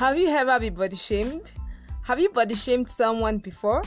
[0.00, 1.52] Have you ever been body shamed?
[2.04, 3.82] Have you body shamed someone before?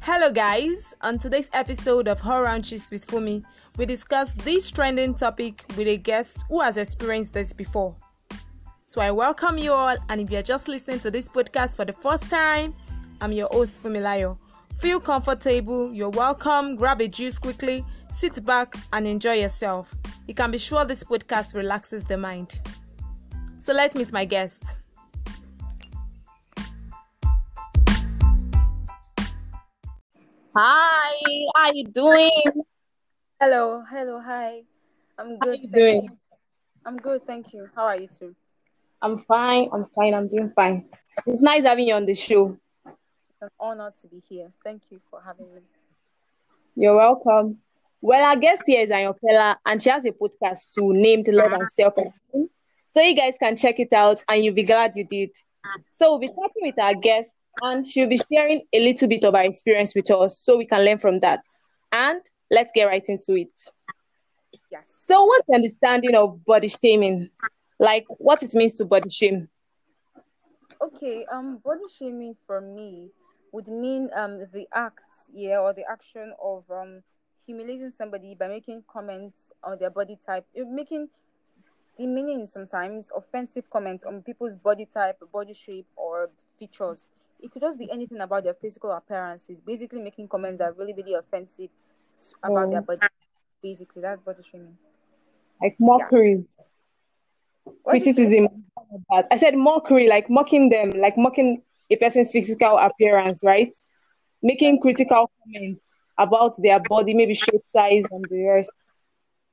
[0.00, 0.94] Hello, guys.
[1.00, 3.42] On today's episode of Horror Ranches with Fumi,
[3.76, 7.96] we discuss this trending topic with a guest who has experienced this before.
[8.86, 11.92] So, I welcome you all, and if you're just listening to this podcast for the
[11.92, 12.72] first time,
[13.20, 14.38] I'm your host, Fumi Fumilayo.
[14.78, 19.96] Feel comfortable, you're welcome, grab a juice quickly, sit back, and enjoy yourself.
[20.28, 22.60] You can be sure this podcast relaxes the mind.
[23.58, 24.78] So, let's meet my guest.
[30.56, 31.16] Hi,
[31.56, 32.30] how are you doing?
[33.40, 34.62] Hello, hello, hi.
[35.18, 35.48] I'm good.
[35.48, 36.02] How you doing?
[36.04, 36.18] you.
[36.86, 37.68] I'm good, thank you.
[37.74, 38.36] How are you too?
[39.02, 39.68] I'm fine.
[39.72, 40.14] I'm fine.
[40.14, 40.88] I'm doing fine.
[41.26, 42.56] It's nice having you on the show.
[42.86, 44.52] It's an honor to be here.
[44.62, 45.62] Thank you for having me.
[46.76, 47.58] You're welcome.
[48.00, 51.66] Well, our guest here is Ayopela, and she has a podcast too named Love and
[51.66, 51.94] Self.
[52.92, 55.30] So you guys can check it out, and you'll be glad you did.
[55.90, 59.34] So we'll be starting with our guest, and she'll be sharing a little bit of
[59.34, 61.40] her experience with us, so we can learn from that.
[61.92, 63.56] And let's get right into it.
[64.70, 65.02] Yes.
[65.06, 67.30] So, what's your understanding of body shaming?
[67.78, 69.48] Like, what it means to body shame?
[70.80, 73.10] Okay, um body shaming for me
[73.52, 77.02] would mean um the act, yeah, or the action of um
[77.46, 81.08] humiliating somebody by making comments on their body type, eh, making
[81.96, 87.06] demeaning sometimes offensive comments on people's body type, body shape, or features.
[87.44, 90.94] It could just be anything about their physical appearances, basically making comments that are really,
[90.94, 91.68] really offensive
[92.42, 93.00] about their Um, body.
[93.62, 94.76] Basically, that's body shaming.
[95.62, 96.46] like mockery.
[97.82, 98.24] What did you say?
[98.24, 98.64] criticism
[99.30, 103.74] I said mockery, like mocking them, like mocking a person's physical appearance, right?
[104.42, 108.72] Making critical comments about their body, maybe shape, size, and the rest.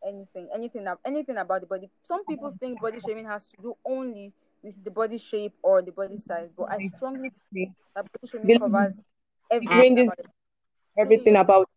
[0.07, 1.89] anything, anything, anything about the body.
[2.03, 5.91] Some people think body shaming has to do only with the body shape or the
[5.91, 8.97] body size, but I strongly believe that body covers
[9.61, 10.17] It everything ranges about
[10.97, 11.69] everything about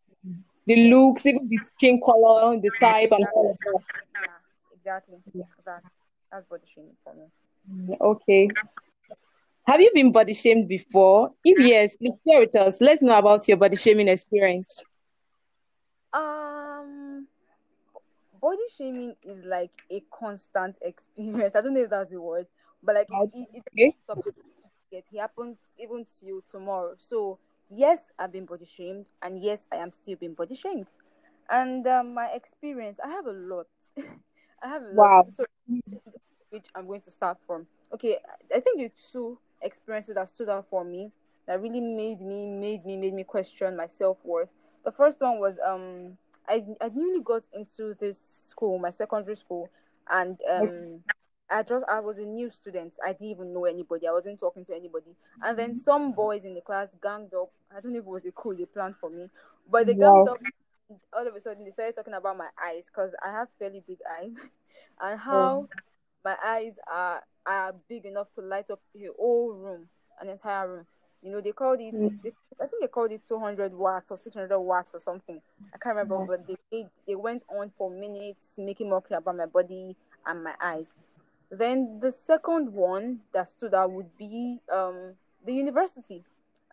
[0.66, 3.82] the looks, even the skin color, the type, and all of that.
[4.14, 4.28] Yeah,
[4.74, 5.18] exactly.
[5.64, 5.82] That
[6.30, 7.26] that's body shaming for me.
[8.00, 8.48] Okay.
[9.66, 11.32] Have you been body shamed before?
[11.44, 12.80] If yes, please share with us.
[12.80, 14.84] Let's know about your body shaming experience.
[16.12, 17.26] Um,
[18.40, 21.54] body shaming is like a constant experience.
[21.54, 22.46] I don't know if that's the word,
[22.84, 23.64] but like it, it,
[24.16, 24.24] it,
[24.90, 26.94] it happens even till tomorrow.
[26.98, 27.38] So
[27.70, 30.88] yes, I've been body shamed, and yes, I am still being body shamed.
[31.50, 33.66] And um, my experience, I have a lot.
[34.62, 35.12] I have a lot.
[35.12, 35.26] Wow.
[35.26, 35.44] So
[36.50, 37.66] which I'm going to start from.
[37.92, 38.18] Okay,
[38.54, 41.10] I think the two experiences that stood out for me
[41.46, 44.50] that really made me made me made me question my self worth.
[44.84, 46.16] The first one was um
[46.48, 49.70] I I newly got into this school, my secondary school,
[50.08, 51.04] and um
[51.50, 52.94] I just I was a new student.
[53.04, 54.08] I didn't even know anybody.
[54.08, 55.14] I wasn't talking to anybody.
[55.42, 57.50] And then some boys in the class ganged up.
[57.76, 59.28] I don't know if it was a cool they planned for me,
[59.70, 60.28] but they ganged Wow.
[60.28, 60.40] up.
[61.16, 63.98] All of a sudden, they started talking about my eyes because I have fairly big
[64.20, 64.34] eyes,
[65.00, 65.66] and how
[66.24, 69.88] my eyes are are big enough to light up a whole room,
[70.20, 70.86] an entire room.
[71.22, 71.96] You know, they called it.
[71.96, 72.18] Mm.
[72.22, 75.40] They, I think they called it 200 watts or 600 watts or something.
[75.74, 76.26] I can't remember, Wow.
[76.26, 80.54] but they made, they went on for minutes making mockery about my body and my
[80.62, 80.92] eyes.
[81.54, 86.24] Then the second one that stood out would be um the university.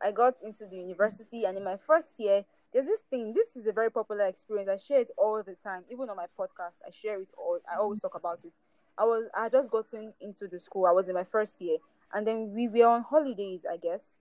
[0.04, 2.44] I got into the university, and in my first year,
[2.74, 3.34] there's this thing.
[3.34, 4.70] This is a very popular experience.
[4.70, 6.82] I share it all the time, even on my podcast.
[6.86, 7.60] I share it all.
[7.72, 8.54] I always talk about it.
[8.98, 10.86] I was I just gotten into the school.
[10.86, 11.78] I was in my first year,
[12.14, 14.18] and then we were on holidays, I guess.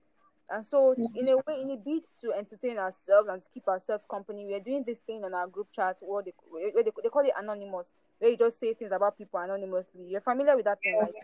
[0.53, 4.05] And so, in a way, in a bid to entertain ourselves and to keep ourselves
[4.11, 5.99] company, we are doing this thing on our group chat.
[6.01, 9.39] What they, where they, they call it anonymous, where you just say things about people
[9.39, 10.07] anonymously.
[10.09, 11.15] You're familiar with that thing, right?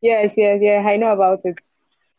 [0.00, 0.82] Yes, yes, yeah.
[0.84, 1.56] I know about it.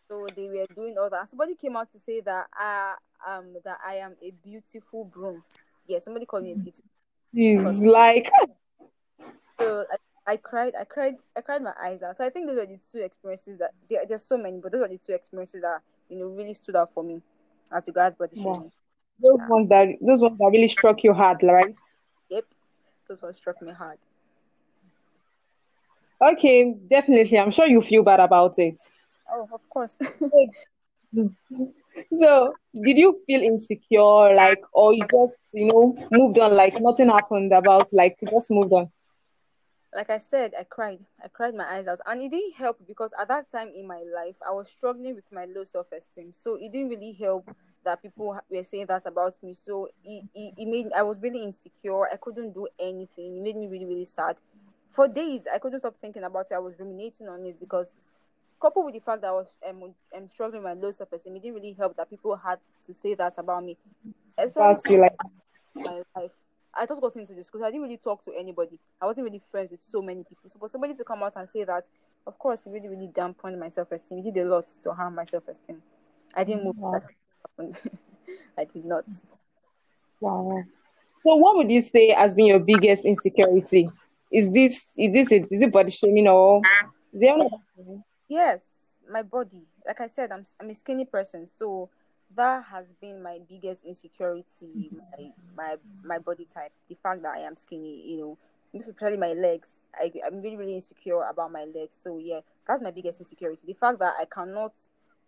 [0.07, 1.28] So they were doing all that.
[1.28, 2.95] Somebody came out to say that I
[3.28, 5.44] um that I am a beautiful broom.
[5.88, 6.89] Yeah, somebody called me a beautiful.
[7.34, 8.31] He's like,
[9.60, 12.18] So I, I cried, I cried, I cried my eyes out.
[12.18, 14.83] So I think those are the two experiences that there, there's so many, but those
[14.83, 17.21] are the two experiences that you know really stood out for me
[17.71, 18.71] as regards body shaming.
[19.19, 21.75] those ones that those ones that really struck you hard, right?
[22.30, 22.45] Yep,
[23.07, 23.98] those ones struck me hard.
[26.21, 27.38] Okay, definitely.
[27.38, 28.80] I'm sure you feel bad about it.
[29.31, 29.98] Oh, of course.
[32.13, 32.53] So,
[32.83, 37.51] did you feel insecure, like, or you just, you know, moved on, like nothing happened
[37.53, 38.92] about, like, you just moved on?
[39.95, 41.00] Like I said, I cried.
[41.24, 42.00] I cried my eyes out.
[42.06, 45.25] And it didn't help because at that time in my life, I was struggling with
[45.31, 46.34] my low self esteem.
[46.34, 47.50] So it didn't really help
[47.84, 49.54] that people were saying that about me.
[49.54, 52.06] So it, it, it made I was really insecure.
[52.07, 53.38] I couldn't do anything.
[53.38, 54.36] It made me really, really sad.
[54.89, 56.56] For days, I couldn't stop thinking about it.
[56.56, 57.95] I was ruminating on it because
[58.60, 61.36] coupled with the fact that I was um, um struggling with my low self esteem,
[61.36, 63.78] it didn't really help that people had to say that about me.
[64.38, 65.16] Especially like
[65.75, 66.31] my life.
[66.77, 68.79] I just got into this because I didn't really talk to anybody.
[69.01, 70.50] I wasn't really friends with so many people.
[70.50, 71.85] So for somebody to come out and say that,
[72.25, 74.19] of course, it really, really dampened my self esteem.
[74.19, 75.81] It did a lot to harm my self esteem.
[76.35, 76.75] I didn't move.
[76.77, 77.01] Wow.
[78.57, 79.06] I did not.
[80.19, 80.63] Wow.
[81.15, 83.89] So, what would you say has been your biggest insecurity?
[84.31, 85.47] Is this is this it?
[85.50, 86.62] Is it body shaming or
[87.13, 87.35] is there
[88.29, 89.63] Yes, my body.
[89.85, 91.89] Like I said, I'm I'm a skinny person, so
[92.35, 94.91] that has been my biggest insecurity.
[95.18, 98.03] My my my body type, the fact that I am skinny.
[98.06, 98.38] You know,
[98.79, 99.88] especially my legs.
[99.95, 101.95] I I'm really really insecure about my legs.
[101.95, 103.68] So yeah, that's my biggest insecurity.
[103.68, 104.74] The fact that I cannot,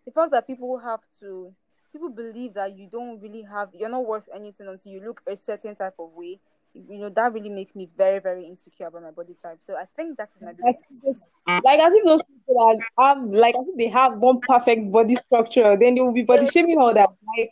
[0.04, 1.52] the fact that people have to
[1.92, 5.34] people believe that you don't really have you're not worth anything until you look a
[5.36, 6.38] certain type of way
[6.74, 9.84] you know that really makes me very very insecure about my body type so i
[9.96, 11.22] think that's my biggest
[11.64, 15.76] like as if those people have like as if they have one perfect body structure
[15.76, 17.50] then they will be body shaming all that like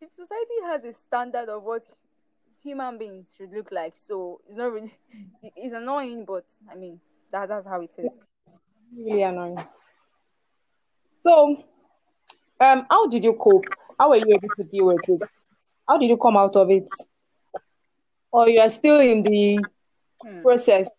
[0.00, 1.82] if society has a standard of what
[2.62, 4.92] human beings should look like so it's not really
[5.42, 7.00] it's annoying but i mean
[7.30, 8.18] that, that's how it is
[8.96, 9.58] really annoying
[11.10, 11.64] so
[12.60, 13.64] um, how did you cope?
[13.98, 15.22] How were you able to deal with it?
[15.88, 16.88] How did you come out of it?
[18.30, 19.58] Or you are still in the
[20.22, 20.42] hmm.
[20.42, 20.90] process?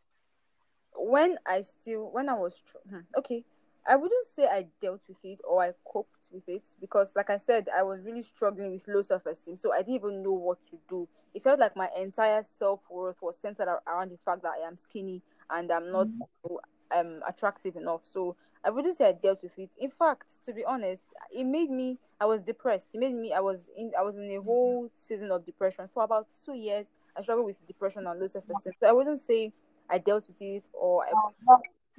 [0.95, 3.45] When I still, when I was, hmm, okay,
[3.87, 7.37] I wouldn't say I dealt with it or I coped with it because, like I
[7.37, 9.57] said, I was really struggling with low self esteem.
[9.57, 11.07] So I didn't even know what to do.
[11.33, 14.77] It felt like my entire self worth was centered around the fact that I am
[14.77, 16.97] skinny and I'm not mm-hmm.
[16.97, 18.01] um, attractive enough.
[18.03, 19.71] So I wouldn't say I dealt with it.
[19.79, 21.01] In fact, to be honest,
[21.31, 22.89] it made me I was depressed.
[22.93, 26.03] It made me I was in I was in a whole season of depression for
[26.03, 26.87] about two years.
[27.19, 28.73] I struggle with depression and low self esteem.
[28.79, 29.51] So I wouldn't say
[29.89, 31.11] I dealt with it or I,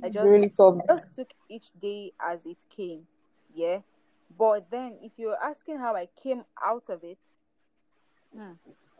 [0.02, 3.06] I just really I just took each day as it came.
[3.54, 3.80] Yeah.
[4.38, 7.18] But then if you're asking how I came out of it,
[8.34, 8.52] hmm,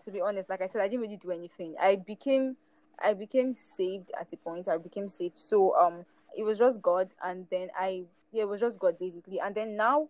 [0.04, 1.74] to be honest, like I said, I didn't really do anything.
[1.80, 2.56] I became
[3.02, 4.68] I became saved at a point.
[4.68, 5.38] I became saved.
[5.38, 6.04] So um
[6.36, 9.74] it was just God, and then I yeah, it was just God basically, and then
[9.76, 10.08] now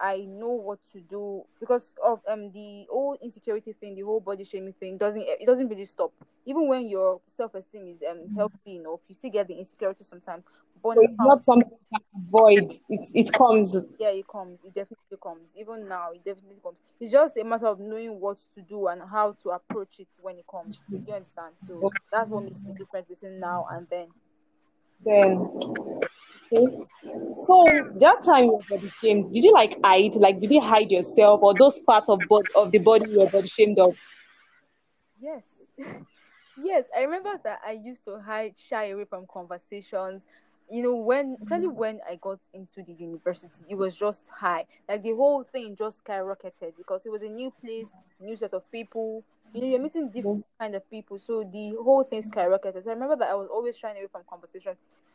[0.00, 4.44] I know what to do because of um the whole insecurity thing, the whole body
[4.44, 6.12] shaming thing doesn't it doesn't really stop.
[6.46, 8.36] Even when your self esteem is um mm-hmm.
[8.36, 10.44] healthy enough, you still get the insecurity sometimes.
[10.82, 12.70] But so it's now, not something you can avoid.
[12.88, 13.86] It it comes.
[13.98, 14.58] Yeah, it comes.
[14.64, 15.52] It definitely comes.
[15.58, 16.78] Even now, it definitely comes.
[16.98, 20.38] It's just a matter of knowing what to do and how to approach it when
[20.38, 20.78] it comes.
[20.90, 21.52] You understand?
[21.56, 24.08] So that's what makes the difference between now and then.
[25.04, 26.00] Then,
[26.52, 26.76] okay.
[27.32, 27.64] So
[27.96, 30.14] that time you were body shamed, did you like hide?
[30.16, 33.30] Like, did you hide yourself or those parts of bod- of the body you were
[33.30, 33.98] body shamed of?
[35.20, 35.46] Yes.
[36.62, 40.26] yes, I remember that I used to hide, shy away from conversations.
[40.70, 41.74] You know, when probably mm.
[41.74, 44.66] when I got into the university, it was just high.
[44.88, 48.70] Like the whole thing just skyrocketed because it was a new place, new set of
[48.70, 52.84] people, you know, you're meeting different kind of people, so the whole thing skyrocketed.
[52.84, 54.74] So I remember that I was always trying away from conversation.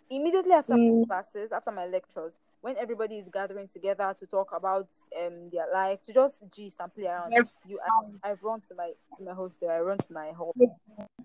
[0.09, 0.99] Immediately after mm.
[0.99, 4.87] my classes, after my lectures, when everybody is gathering together to talk about
[5.19, 7.31] um their life, to just gist and play around.
[7.31, 7.55] Yes.
[7.67, 7.79] You,
[8.23, 9.69] I, I've run to my to my hostel.
[9.69, 10.53] I run to my home.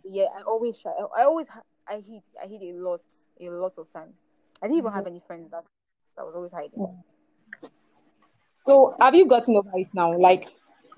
[0.05, 0.93] Yeah, I always try.
[0.93, 1.49] I, I always
[1.89, 3.01] I hid I hid a lot
[3.41, 4.21] a lot of times.
[4.63, 5.65] I didn't even have any friends that
[6.19, 7.03] I was always hiding.
[8.51, 10.17] So have you gotten over it now?
[10.17, 10.49] Like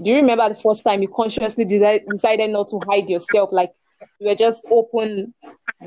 [0.02, 3.50] do you remember the first time you consciously de- decided not to hide yourself?
[3.52, 3.72] Like
[4.18, 5.34] you were just open.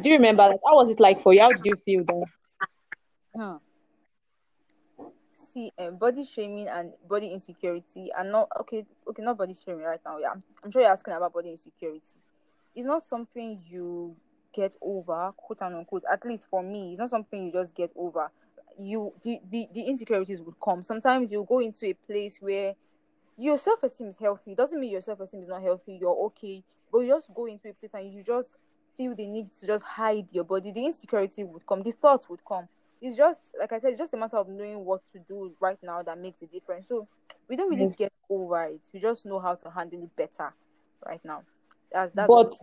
[0.01, 0.43] Do you remember?
[0.43, 1.41] Like how was it like for you?
[1.41, 2.24] How did you feel then?
[3.36, 3.55] Hmm.
[5.38, 8.86] See, uh, body shaming and body insecurity are not okay.
[9.07, 10.17] Okay, not body shaming right now.
[10.17, 12.19] Yeah, I'm, sure you're asking about body insecurity.
[12.75, 14.15] It's not something you
[14.53, 16.03] get over, quote unquote.
[16.12, 18.29] At least for me, it's not something you just get over.
[18.77, 20.84] You the, the, the insecurities would come.
[20.84, 22.75] Sometimes you go into a place where
[23.38, 24.51] your self esteem is healthy.
[24.51, 25.98] It doesn't mean your self esteem is not healthy.
[26.00, 28.58] You're okay, but you just go into a place and you just
[28.96, 30.72] feel the need to just hide your body.
[30.72, 31.84] The insecurity would come.
[31.84, 32.68] The thoughts would come.
[33.01, 33.89] It's just like I said.
[33.89, 36.88] It's just a matter of knowing what to do right now that makes a difference.
[36.88, 37.08] So
[37.50, 37.96] we don't really yes.
[37.96, 38.82] get over it.
[38.94, 40.54] We just know how to handle it better
[41.06, 41.44] right now.
[41.92, 42.27] That's that's.
[42.27, 42.54] But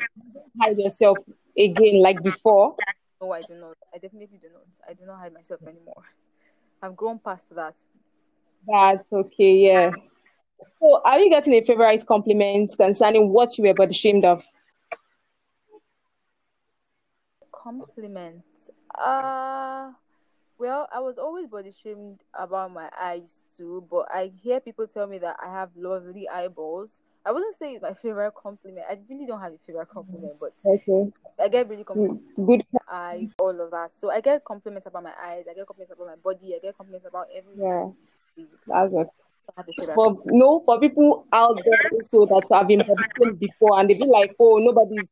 [0.60, 1.18] hide yourself
[1.56, 2.76] again like before.
[3.20, 3.76] No, I do not.
[3.94, 4.66] I definitely do not.
[4.88, 6.02] I do not hide myself anymore.
[6.82, 7.74] I've grown past that.
[8.66, 9.54] That's okay.
[9.54, 9.90] Yeah.
[10.80, 14.44] So, are you getting a favorite compliment concerning what you were but ashamed of?
[17.52, 18.44] Compliment.
[18.98, 19.92] Uh
[20.58, 25.06] well, I was always body shamed about my eyes too, but I hear people tell
[25.06, 27.02] me that I have lovely eyeballs.
[27.24, 28.86] I wouldn't say it's my favorite compliment.
[28.88, 31.12] I really don't have a favorite compliment, but Okay.
[31.40, 32.64] I get really compliments Mm, Good.
[32.90, 33.92] eyes, all of that.
[33.94, 35.46] So I get compliments about my eyes.
[35.50, 36.54] I get compliments about my body.
[36.56, 37.62] I get compliments about everything.
[37.62, 37.90] Yeah,
[38.36, 39.08] Basically, that's it.
[39.56, 39.94] I have a favorite.
[39.94, 42.80] For no, for people out there also that have been
[43.18, 45.10] shamed before and they feel like, oh, nobody's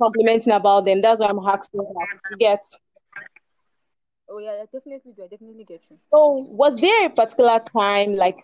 [0.00, 1.00] complimenting about them.
[1.00, 2.06] That's why I'm asking that.
[2.30, 2.60] You get.
[4.28, 5.22] Oh yeah, I definitely do.
[5.24, 5.96] I definitely get you.
[6.10, 8.38] So, was there a particular time like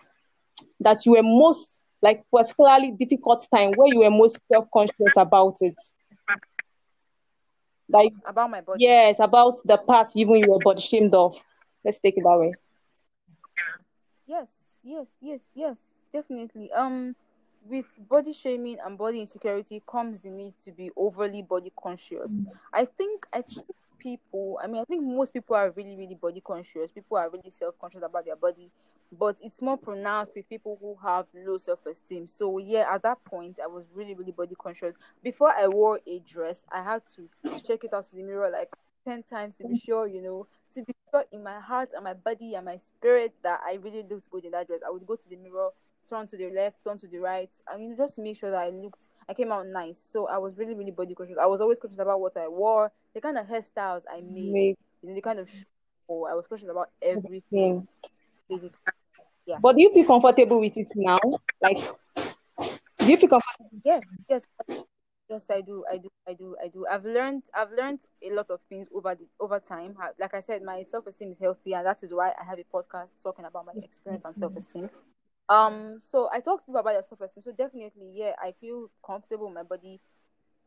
[0.79, 5.75] that you were most like particularly difficult time where you were most self-conscious about it?
[7.89, 8.79] Like About my body.
[8.81, 11.35] yes, about the part even you were body shamed of.
[11.83, 12.53] Let's take it that way.
[14.25, 15.77] Yes, yes, yes, yes,
[16.13, 16.71] definitely.
[16.71, 17.15] Um,
[17.67, 22.43] with body shaming and body insecurity comes the need to be overly body conscious.
[22.71, 23.65] I think I think
[23.97, 26.91] people, I mean, I think most people are really, really body conscious.
[26.91, 28.69] People are really self conscious about their body,
[29.11, 32.27] but it's more pronounced with people who have low self esteem.
[32.27, 34.93] So yeah, at that point, I was really, really body conscious.
[35.23, 37.27] Before I wore a dress, I had to
[37.65, 38.69] check it out to the mirror like
[39.05, 39.85] ten times to be mm.
[39.85, 43.33] sure, you know, to be sure in my heart and my body and my spirit
[43.43, 44.81] that I really looked good in that dress.
[44.85, 45.69] I would go to the mirror,
[46.09, 47.49] turn to the left, turn to the right.
[47.71, 49.99] I mean, just to make sure that I looked, I came out nice.
[49.99, 51.37] So I was really, really body conscious.
[51.41, 55.09] I was always conscious about what I wore, the kind of hairstyles I made, you
[55.09, 55.65] know, the kind of shoes
[56.09, 57.87] I was conscious about everything,
[58.49, 58.77] basically.
[59.45, 59.57] Yeah.
[59.61, 61.19] But do you feel comfortable with it now?
[61.61, 61.77] Like,
[62.97, 63.69] do you feel comfortable?
[63.83, 64.45] Yes, yes,
[65.29, 65.49] yes.
[65.49, 66.85] I do, I do, I do, I do.
[66.89, 69.95] I've learned, I've learned a lot of things over the over time.
[70.19, 72.63] Like I said, my self esteem is healthy, and that is why I have a
[72.63, 74.89] podcast talking about my experience and self esteem.
[75.47, 77.43] Um, so I talk to people about their self esteem.
[77.43, 79.99] So definitely, yeah, I feel comfortable my body.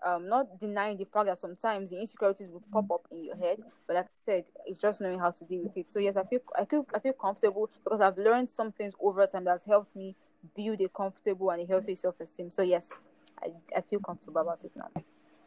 [0.07, 3.59] Um, not denying the fact that sometimes the insecurities will pop up in your head,
[3.89, 5.91] but like I said, it's just knowing how to deal with it.
[5.91, 9.27] So yes, I feel I feel I feel comfortable because I've learned some things over
[9.27, 10.15] time that's helped me
[10.55, 12.49] build a comfortable and a healthy self esteem.
[12.53, 13.01] So yes,
[13.43, 14.89] I, I feel comfortable about it now.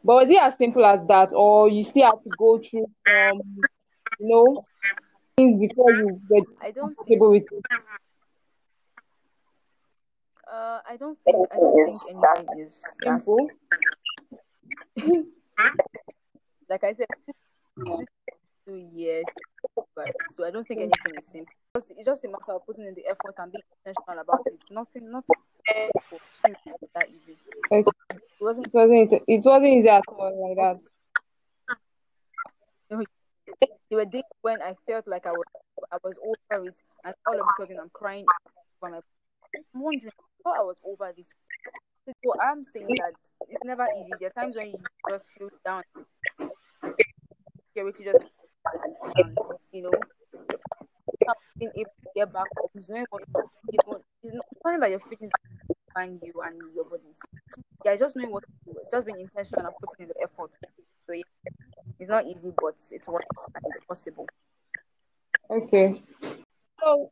[0.04, 3.40] But was it as simple as that, or you still had to go through, um,
[4.18, 4.66] you know,
[5.36, 7.64] things before you were I don't think comfortable with it?
[10.52, 13.48] uh I don't think I don't think anything is Simple.
[16.68, 17.06] like I said
[18.72, 19.24] two years
[19.94, 21.52] but so I don't think anything is simple.
[21.52, 24.40] It's just, it's just a matter of putting in the effort and being intentional about
[24.46, 24.54] it.
[24.54, 25.36] It's nothing nothing
[26.94, 27.36] that easy.
[27.70, 29.12] Like, It wasn't it wasn't.
[29.28, 30.80] It wasn't easy at all like that.
[33.90, 35.46] there were days when I felt like I was
[35.90, 38.24] I was over it and all of a sudden I'm crying
[38.82, 39.00] I'm
[39.74, 40.12] wondering
[40.44, 41.28] how I was over this.
[42.06, 43.12] So I'm saying that
[43.48, 44.10] it's never easy.
[44.18, 45.82] There are times when you just feel down.
[47.74, 49.34] Security just um,
[49.72, 49.90] you know
[51.58, 52.70] being able to get back up.
[52.74, 53.22] It's not what
[53.70, 55.32] you know, it's not something that your feelings
[55.94, 57.02] find you and your body.
[57.84, 58.78] Yeah, just knowing what to do.
[58.80, 60.52] It's just being intentional and putting in the effort.
[61.06, 61.22] So yeah,
[61.98, 63.22] it's not easy, but it's work
[63.54, 64.26] and it's possible.
[65.50, 66.00] Okay.
[66.80, 67.10] So,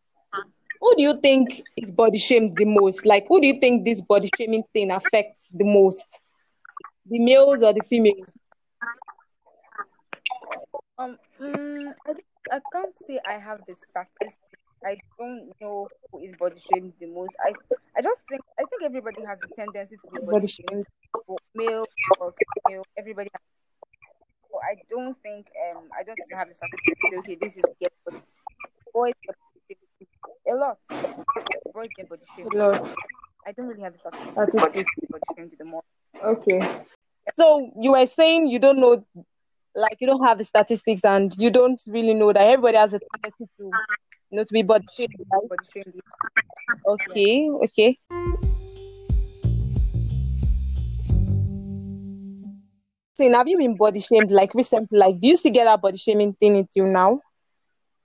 [0.81, 3.05] who do you think is body shamed the most?
[3.05, 6.21] Like, who do you think this body shaming thing affects the most?
[7.07, 8.39] The males or the females?
[10.99, 11.19] Um,
[12.51, 14.39] I, can't say I have the statistics.
[14.85, 17.37] I don't know who is body shamed the most.
[17.45, 17.53] I
[17.97, 20.87] I just think I think everybody has a tendency to be body shamed,
[21.55, 21.85] male
[22.19, 22.33] or
[22.67, 22.85] female.
[22.99, 23.29] Everybody.
[23.33, 23.43] Has,
[24.51, 27.37] so I don't think um I don't think I have the statistics to say okay
[27.41, 28.19] this is get body.
[28.95, 29.15] Boys
[30.51, 30.79] a lot.
[31.75, 32.55] Boys get body shamed.
[32.55, 32.95] a Lot.
[33.47, 34.35] I don't really have the statistics.
[34.35, 34.87] That is Boys it.
[35.01, 35.83] get body shamed the more.
[36.25, 36.61] Okay.
[37.33, 39.05] So you were saying you don't know,
[39.75, 43.01] like you don't have the statistics, and you don't really know that everybody has a
[43.13, 45.43] tendency to, you know, to be body shamed, right?
[46.87, 47.51] Okay.
[47.65, 47.99] Okay.
[53.15, 54.99] So, have you been body shamed like recently?
[54.99, 57.21] Like, do you still get that body shaming thing into you now?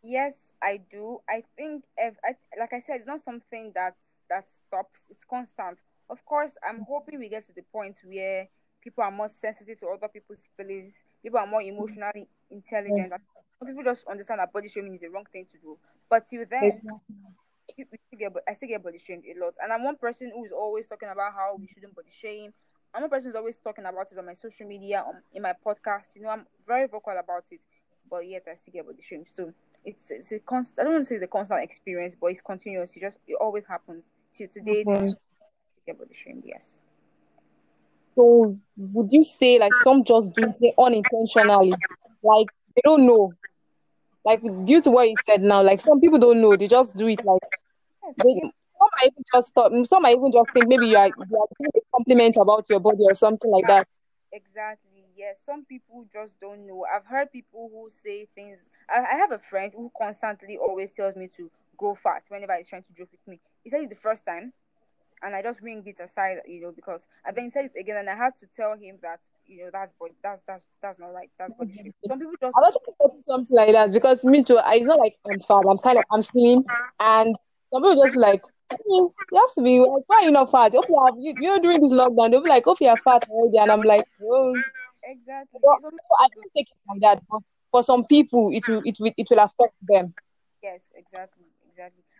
[0.03, 1.19] Yes, I do.
[1.27, 3.95] I think, if, I, like I said, it's not something that
[4.29, 5.01] that stops.
[5.09, 5.79] It's constant.
[6.09, 8.47] Of course, I'm hoping we get to the point where
[8.85, 10.93] people are more sensitive to other people's feelings.
[11.21, 13.11] People are more emotionally intelligent.
[13.11, 15.77] and People just understand that body shaming is the wrong thing to do.
[16.09, 16.81] But till then,
[17.77, 19.55] you- still get, I still get body shamed a lot.
[19.61, 22.53] And I'm one person who is always talking about how we shouldn't body shame.
[22.93, 25.53] I'm a person who's always talking about it on my social media, on, in my
[25.65, 26.15] podcast.
[26.15, 27.59] You know, I'm very vocal about it,
[28.09, 29.25] but yet I still get body shamed.
[29.33, 29.51] So
[29.83, 30.79] it's it's a constant.
[30.79, 32.95] I don't want to say it's a constant experience, but it's continuous.
[32.95, 34.05] It just it always happens.
[34.31, 35.01] Till today, Mhm.
[35.01, 35.15] it's
[35.85, 36.43] get body shamed.
[36.45, 36.81] Yes.
[38.15, 41.73] So, would you say like some just do it unintentionally,
[42.23, 43.35] like they don't know,
[44.23, 47.07] like due to what you said now, like some people don't know, they just do
[47.07, 47.41] it like
[48.17, 51.13] they some might even just thought, some might even just think maybe you are, you
[51.39, 53.87] are giving a compliment about your body or something like that.
[54.31, 55.05] Exactly.
[55.15, 55.39] Yes.
[55.45, 56.85] Some people just don't know.
[56.93, 58.59] I've heard people who say things.
[58.89, 62.67] I, I have a friend who constantly always tells me to grow fat whenever he's
[62.67, 63.39] trying to joke with me.
[63.63, 64.51] He said it the first time,
[65.23, 68.09] and I just bring it aside, you know, because I then said it again, and
[68.09, 71.29] I had to tell him that you know that's body, that's that's that's not right.
[71.37, 71.95] That's body shape.
[72.07, 72.53] Some people just.
[72.57, 74.59] I'm actually something like that because me too.
[74.65, 75.63] It's not like I'm fat.
[75.69, 76.63] I'm kind of I'm slim,
[76.99, 78.41] and some people just like
[78.85, 80.73] you have to be like, why are you not fat?
[80.73, 83.25] If you have, you, you know, during this lockdown, they'll be like, oh, you're fat
[83.29, 84.51] already, and I'm like, oh.
[85.07, 85.59] Exactly.
[85.61, 85.77] Well,
[86.19, 89.27] I don't take it like that, but for some people, it will it will it
[89.29, 90.15] will affect them.
[90.63, 91.44] Yes, exactly.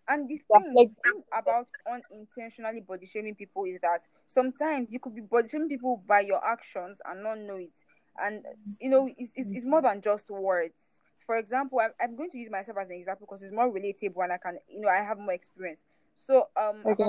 [0.07, 4.99] And the Yeah, thing, like thing about unintentionally body shaming people is that sometimes you
[4.99, 7.73] could be body shaming people by your actions and not know it.
[8.21, 8.43] And
[8.79, 10.99] you know, it's, it's, it's more than just words.
[11.25, 14.23] For example, I'm, I'm going to use myself as an example because it's more relatable
[14.23, 15.83] and I can, you know, I have more experience.
[16.19, 17.03] So, um, okay,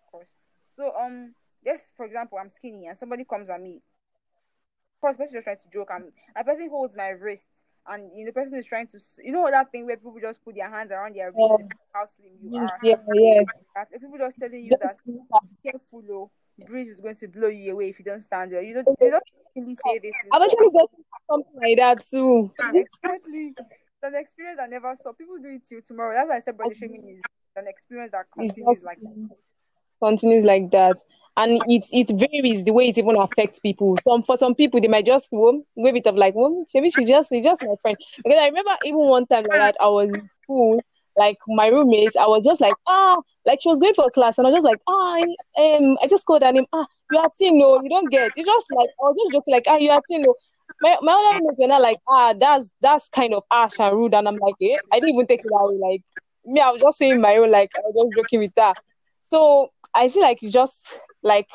[0.00, 0.30] of course.
[0.76, 3.82] So, um, yes, for example, I'm skinny and somebody comes at me.
[5.00, 7.48] First person just trying to joke, and a person holds my wrist,
[7.88, 10.44] and you know, the person is trying to, you know, that thing where people just
[10.44, 12.78] put their hands around their wrist, um, how slim you yes, are.
[12.82, 13.42] yeah, yeah.
[13.74, 14.98] That people just telling you that Just
[15.62, 16.30] careful, oh,
[16.64, 18.62] breeze is going to blow you away if you don't stand well.
[18.62, 19.24] You don't, they don't
[19.54, 20.12] really say this.
[20.32, 20.90] I'm actually got
[21.30, 22.50] something like that too.
[22.58, 23.54] exactly.
[23.56, 25.12] It's an experience I never saw.
[25.12, 26.14] People do it till tomorrow.
[26.14, 27.22] That's why I said body shaming is
[27.56, 29.36] an experience that continues like that.
[30.02, 31.02] continues like that,
[31.36, 33.98] and it it varies the way it even affects people.
[34.06, 37.04] Some for some people they might just well, wave it up like, well, maybe she
[37.04, 37.96] just she's just my friend.
[38.24, 40.82] Because I remember even one time like that, I was in school,
[41.16, 44.46] like my roommate, I was just like, ah, like she was going for class, and
[44.46, 47.30] I was just like, ah, I- um, I just called her name, ah, you are
[47.38, 48.32] Tino, you don't get.
[48.36, 50.34] It's just like I was just joking, like, ah, you are Tino.
[50.80, 54.14] My my other roommates were not like, ah, that's that's kind of harsh and rude,
[54.14, 55.76] and I'm like, eh, I didn't even take it way.
[55.80, 56.02] Like
[56.44, 58.76] me, I was just saying my own, like I was just joking with that.
[59.22, 61.48] So I feel like it's just like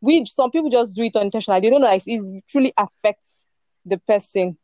[0.00, 1.60] we some people just do it unintentionally.
[1.60, 3.46] They don't know like it truly affects
[3.84, 4.58] the person.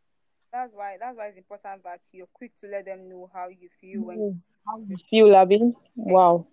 [0.53, 3.69] That's why that's why it's important that you're quick to let them know how you
[3.81, 5.61] feel when Mm, How you feel, Abby?
[5.97, 6.47] Wow.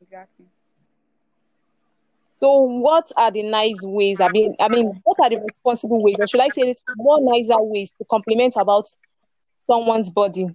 [0.00, 0.46] exactly.
[2.32, 4.20] So what are the nice ways?
[4.20, 7.18] I mean, I mean, what are the responsible ways, or should I say this more
[7.20, 8.86] nicer ways to compliment about
[9.56, 10.48] someone's body?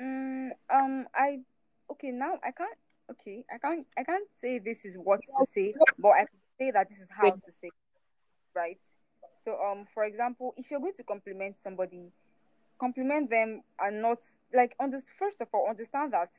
[0.00, 1.40] Mm, um, I
[1.90, 2.78] okay now I can't
[3.10, 6.70] okay I can't I can't say this is what to say, but I can say
[6.70, 7.70] that this is how to say,
[8.54, 8.78] right?
[9.44, 12.12] So um, for example, if you're going to compliment somebody,
[12.78, 14.18] compliment them and not
[14.54, 16.30] like on this first of all understand that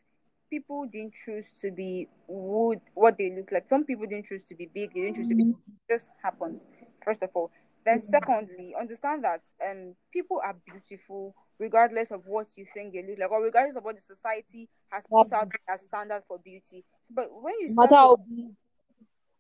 [0.50, 3.68] people didn't choose to be would what they look like.
[3.68, 6.62] Some people didn't choose to be big, they didn't choose to be it just happened,
[7.04, 7.52] first of all.
[7.86, 13.20] Then secondly, understand that um people are beautiful regardless of what you think they look
[13.20, 16.84] like or regardless of what the society has put out as standard for beauty.
[17.10, 18.48] But when you matter how big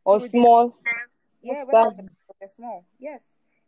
[0.05, 0.75] or small,
[1.41, 1.95] yeah, that?
[2.39, 2.85] they're small.
[2.99, 3.21] Yes.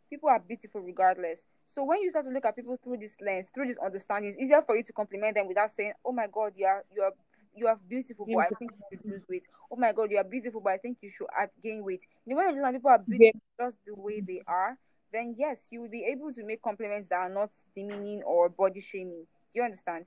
[0.08, 1.46] People are beautiful regardless.
[1.74, 4.38] So when you start to look at people through this lens, through this understanding, it's
[4.38, 7.12] easier for you to compliment them without saying, Oh my god, you are you are
[7.56, 9.42] you are beautiful, but I think you should lose weight.
[9.72, 11.26] Oh my god, you are beautiful, but I think you should
[11.62, 12.02] gain weight.
[12.24, 13.18] You know, when you understand people are Yeah.
[13.18, 14.78] beautiful just the way they are,
[15.14, 18.80] then yes, you will be able to make compliments that are not demeaning or body
[18.80, 19.26] shaming.
[19.52, 20.06] Do you understand?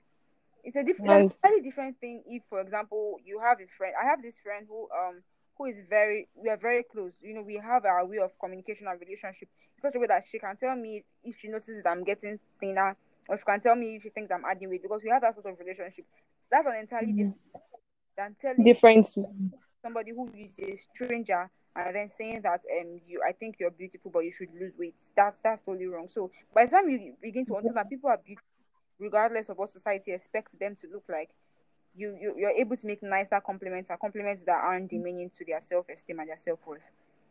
[0.63, 3.93] It's a different, very different thing if, for example, you have a friend.
[4.01, 5.23] I have this friend who um
[5.57, 7.13] who is very we are very close.
[7.21, 10.25] You know, we have our way of communication and relationship in such a way that
[10.29, 12.95] she can tell me if she notices I'm getting thinner,
[13.29, 15.35] or she can tell me if she thinks I'm adding weight because we have that
[15.35, 16.05] sort of relationship.
[16.51, 17.37] That's an entirely different
[18.17, 19.07] than telling different.
[19.81, 24.11] somebody who is a stranger and then saying that um you I think you're beautiful
[24.11, 24.95] but you should lose weight.
[25.15, 26.07] That's that's totally wrong.
[26.09, 28.47] So by the time you begin to understand that people are beautiful
[28.99, 31.29] regardless of what society expects them to look like,
[31.95, 35.61] you, you you're able to make nicer compliments and compliments that aren't demeaning to their
[35.61, 36.81] self esteem and their self worth,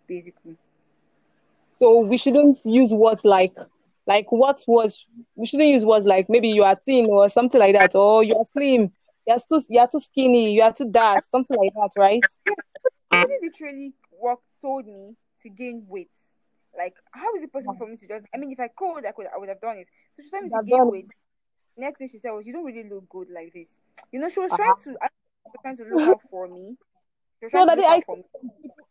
[0.06, 0.56] basically.
[1.70, 3.54] So we shouldn't use words like
[4.06, 7.74] like what was we shouldn't use words like maybe you are thin or something like
[7.74, 8.90] that, or you are slim,
[9.26, 12.22] you're too you're too skinny, you are too dark, something like that, right?
[13.42, 16.10] Literally walked told me to gain weight.
[16.76, 18.26] Like, how is it possible for me to just?
[18.34, 19.88] I mean, if I could, I could, I would have done it.
[20.16, 21.10] So she told me to gain done weight.
[21.76, 23.80] Next thing she said was, "You don't really look good like this."
[24.12, 25.08] You know, she was trying to, I
[25.44, 26.76] was trying to look out for me.
[27.48, 28.24] So that look I for me.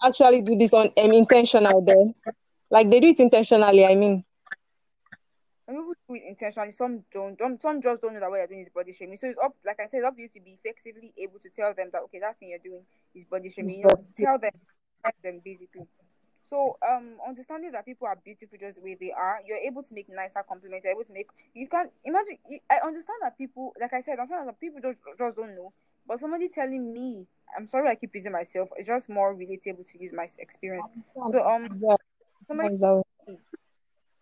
[0.04, 2.14] actually do this on um, intentional then.
[2.70, 4.24] Like they do it intentionally, I mean.
[5.68, 6.72] And people do it intentionally.
[6.72, 7.38] Some don't.
[7.40, 9.18] Some, some just don't know that what they're doing is body shaming.
[9.18, 11.50] So it's up, like I said, it's up to you to be effectively able to
[11.50, 12.84] tell them that okay, that thing you're doing
[13.16, 13.80] is body shaming.
[13.80, 14.52] You know, tell them,
[15.24, 15.88] them basically.
[16.50, 19.94] So um, understanding that people are beautiful just the way they are, you're able to
[19.94, 20.86] make nicer compliments.
[20.86, 21.28] You're able to make.
[21.54, 22.38] You can imagine.
[22.50, 25.56] You, I understand that people, like I said, I understand that people just just don't
[25.56, 25.74] know
[26.08, 27.26] But somebody telling me,
[27.58, 28.70] I'm sorry, I keep using myself.
[28.78, 30.88] It's just more relatable to use my experience.
[31.32, 31.82] So um,
[32.48, 32.78] somebody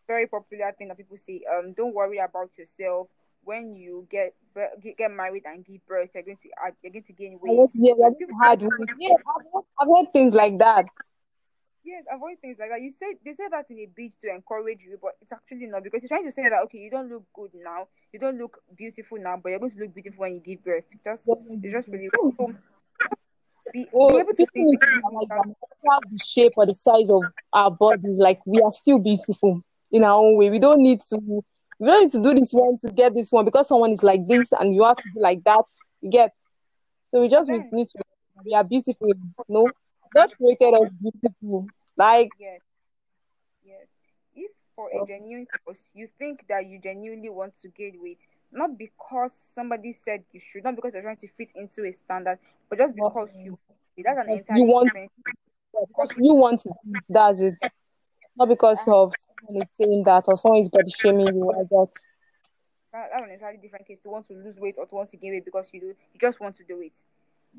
[0.08, 3.08] very popular thing that people say, um, don't worry about yourself
[3.44, 4.34] when you get
[4.98, 6.10] get married and give birth.
[6.14, 6.50] You're going to
[6.82, 7.70] you're going to gain weight.
[7.74, 7.94] Yeah,
[8.42, 8.62] hard
[9.00, 9.10] yeah,
[9.80, 10.86] I've heard things like that.
[11.86, 12.82] Yes, avoid things like that.
[12.82, 15.84] You say they say that in a bid to encourage you, but it's actually not
[15.84, 18.62] because you're trying to say that okay, you don't look good now, you don't look
[18.78, 20.86] beautiful now, but you're going to look beautiful when you give birth.
[21.04, 22.54] Just it's just really so
[23.74, 28.18] be, oh, be able to see like the shape or the size of our bodies,
[28.18, 30.50] like we are still beautiful in our own way.
[30.50, 31.44] We don't need to
[31.80, 34.28] we don't need to do this one to get this one because someone is like
[34.28, 35.66] this and you have to be like that.
[36.02, 36.32] You get
[37.08, 38.00] so we just need to
[38.44, 39.12] we are beautiful,
[39.48, 39.70] no
[40.14, 41.68] God created us beautiful.
[41.98, 42.60] Like yes,
[43.66, 43.88] yes.
[44.36, 48.20] If for a genuine cause you think that you genuinely want to gain weight,
[48.52, 52.40] not because somebody said you should, not because they're trying to fit into a standard,
[52.70, 53.58] but just because you
[54.04, 54.90] that's an entirely you want,
[55.88, 57.60] because you want eat, that's it.
[58.36, 61.52] Not because um, of someone is saying that or someone is body shaming you.
[61.52, 61.94] I got
[62.94, 65.18] that, that's an entirely different case to want to lose weight or to want to
[65.18, 66.94] gain weight because you do you just want to do it.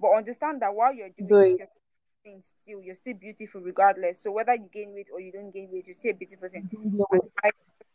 [0.00, 1.68] But understand that while you're doing do it, it
[2.24, 4.22] thing still you're still beautiful regardless.
[4.22, 6.68] So whether you gain weight or you don't gain weight, you're still a beautiful thing.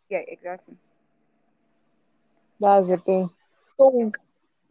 [0.10, 0.76] yeah, exactly.
[2.60, 3.30] That's the thing.
[3.80, 4.12] So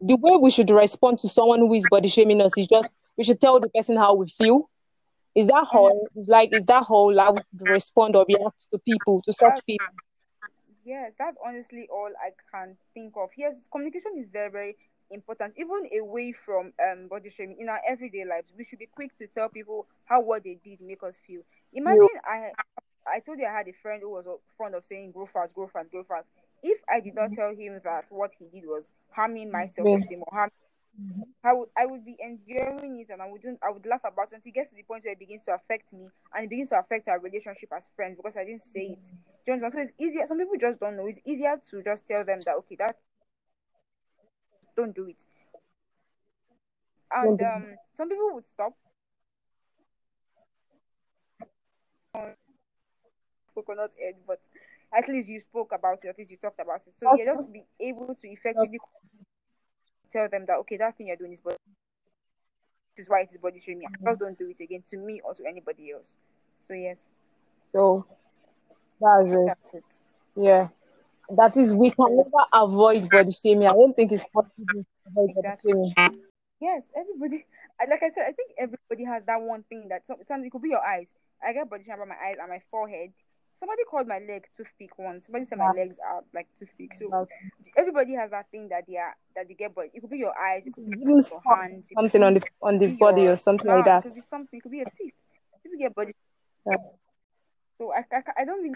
[0.01, 3.25] the way we should respond to someone who is body shaming us is just we
[3.25, 4.71] should tell the person how we feel.
[5.39, 9.23] Is that how it's like is that how I would respond or react to people,
[9.23, 9.87] to such people?
[10.85, 13.31] Yes, that's honestly all I can think of.
[13.37, 14.77] Yes, communication is very, very
[15.11, 18.53] important, even away from um body shaming in our everyday lives.
[18.57, 21.43] We should be quick to tell people how what they did make us feel.
[21.73, 22.53] Imagine I
[23.07, 25.67] I told you I had a friend who was fond of saying grow fast, grow
[25.69, 26.29] fast, grow fast.
[26.63, 30.21] If I did not tell him that what he did was harming my self esteem
[30.27, 30.53] or harming
[31.45, 34.37] I would I would be enduring it and I wouldn't I would laugh about it
[34.37, 36.71] until it gets to the point where it begins to affect me and it begins
[36.71, 39.05] to affect our relationship as friends because I didn't say it.
[39.47, 39.73] Do you understand?
[39.73, 41.07] So it's easier some people just don't know.
[41.07, 42.97] It's easier to just tell them that okay that
[44.77, 45.23] don't do it.
[47.11, 48.75] And um, some people would stop.
[53.55, 54.41] Coconut head, but
[54.97, 56.93] at least you spoke about it, at least you talked about it.
[56.99, 58.79] So you just be able to effectively
[60.11, 61.57] tell them that okay, that thing you're doing is body
[62.97, 63.89] this is why it is body shaming.
[63.89, 64.09] Mm-hmm.
[64.09, 66.17] Just don't do it again to me or to anybody else.
[66.59, 66.99] So yes.
[67.71, 68.07] So
[69.01, 69.47] that's it.
[69.47, 69.85] That's it.
[70.35, 70.69] Yeah
[71.31, 73.69] that is we can never avoid body shaming.
[73.69, 75.73] I don't think it's possible to avoid exactly.
[76.61, 77.45] Yes, everybody.
[77.79, 80.71] Like I said, I think everybody has that one thing that sometimes it could be
[80.71, 81.13] your eyes.
[81.45, 83.13] I get body shaming about my eyes and my forehead.
[83.61, 85.27] Somebody called my leg toothpick once.
[85.27, 86.95] Somebody said my legs are like toothpick.
[86.95, 87.27] So
[87.77, 90.39] everybody has that thing that they are that they get, but it could be your
[90.39, 93.85] eyes, it could be your hands, something on the on the body or something like
[93.85, 94.07] that.
[94.07, 94.59] It could be something.
[94.59, 95.15] It could be your teeth.
[95.63, 96.15] People get body.
[96.67, 96.77] Yeah.
[97.79, 98.75] So I, I, I don't really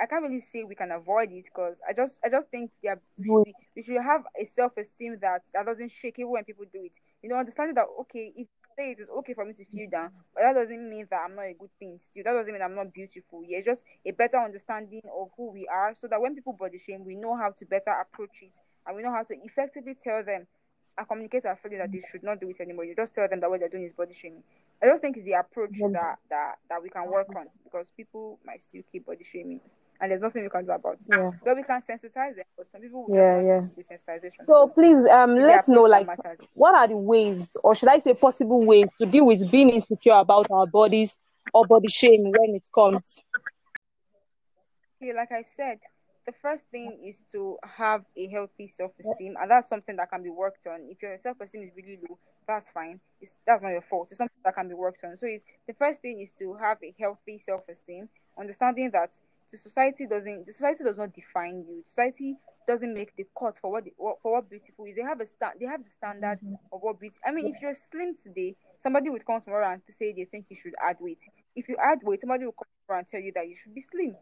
[0.00, 2.94] I can't really say we can avoid it because I just I just think yeah
[3.18, 6.44] we should, be, we should have a self esteem that that doesn't shake even when
[6.44, 6.92] people do it.
[7.22, 8.48] You know, understanding that okay, if
[8.80, 11.36] say it is okay for me to feel down, but that doesn't mean that I'm
[11.36, 11.98] not a good thing.
[12.00, 13.42] Still, that doesn't mean I'm not beautiful.
[13.46, 17.04] Yeah, just a better understanding of who we are, so that when people body shame,
[17.04, 18.52] we know how to better approach it
[18.86, 20.46] and we know how to effectively tell them
[20.96, 22.84] and communicate our feeling that they should not do it anymore.
[22.84, 24.42] You just tell them that what they're doing is body shaming.
[24.82, 28.38] I just think it's the approach that, that that we can work on because people
[28.44, 29.60] might still keep body shaming
[30.00, 31.00] and there's nothing we can do about it.
[31.08, 31.30] Yeah.
[31.44, 33.66] But we can sensitize them, but some people yeah, yeah.
[33.76, 34.44] desensitization.
[34.44, 36.08] So please um let's know like
[36.54, 40.14] what are the ways or should I say possible ways to deal with being insecure
[40.14, 41.18] about our bodies
[41.52, 43.20] or body shame when it comes?
[45.02, 45.78] Okay, like I said,
[46.26, 50.30] the first thing is to have a healthy self-esteem and that's something that can be
[50.30, 54.08] worked on if your self-esteem is really low that's fine it's, that's not your fault
[54.10, 56.78] it's something that can be worked on so it's, the first thing is to have
[56.84, 58.08] a healthy self-esteem
[58.38, 59.10] understanding that
[59.50, 62.36] the society doesn't the society does not define you society
[62.68, 65.54] doesn't make the cut for what, the, for what beautiful is they have a sta-
[65.58, 66.54] they have the standard mm-hmm.
[66.72, 70.12] of what beauty i mean if you're slim today somebody would come tomorrow and say
[70.12, 71.22] they think you should add weight
[71.56, 73.80] if you add weight somebody will come tomorrow and tell you that you should be
[73.80, 74.14] slim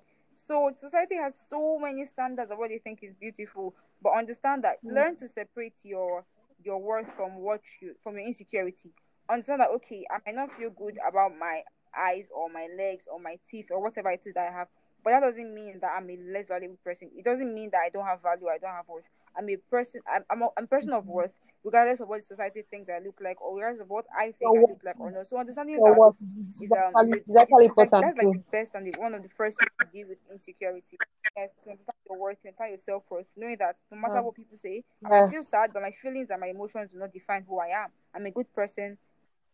[0.45, 4.83] so society has so many standards of what they think is beautiful, but understand that
[4.85, 4.95] mm.
[4.95, 6.25] learn to separate your
[6.65, 8.91] your worth from what you from your insecurity.
[9.31, 11.63] Understand that okay, I might not feel good about my
[11.97, 14.69] eyes or my legs or my teeth or whatever it is that I have,
[15.09, 17.09] but that doesn't mean that I'm a less valuable person.
[17.17, 19.09] It doesn't mean that I don't have value, I don't have worth.
[19.35, 20.03] I'm a person.
[20.05, 21.33] I'm I'm a, I'm a person of worth
[21.65, 24.69] regardless of what society thinks I look like, or regardless of what I think I
[24.69, 25.27] look like or not.
[25.27, 26.13] So understanding that what
[26.61, 28.87] is is um actually, is, is actually is like important that's like the best and
[28.87, 30.99] the, one of the first ways to deal with insecurity.
[31.37, 34.21] Yes, to understand your worth, to understand your self worth, knowing that no matter Yeah.
[34.21, 35.21] what people say, I Yeah.
[35.25, 37.89] might feel sad, but my feelings and my emotions do not define who I am.
[38.15, 38.99] I'm a good person,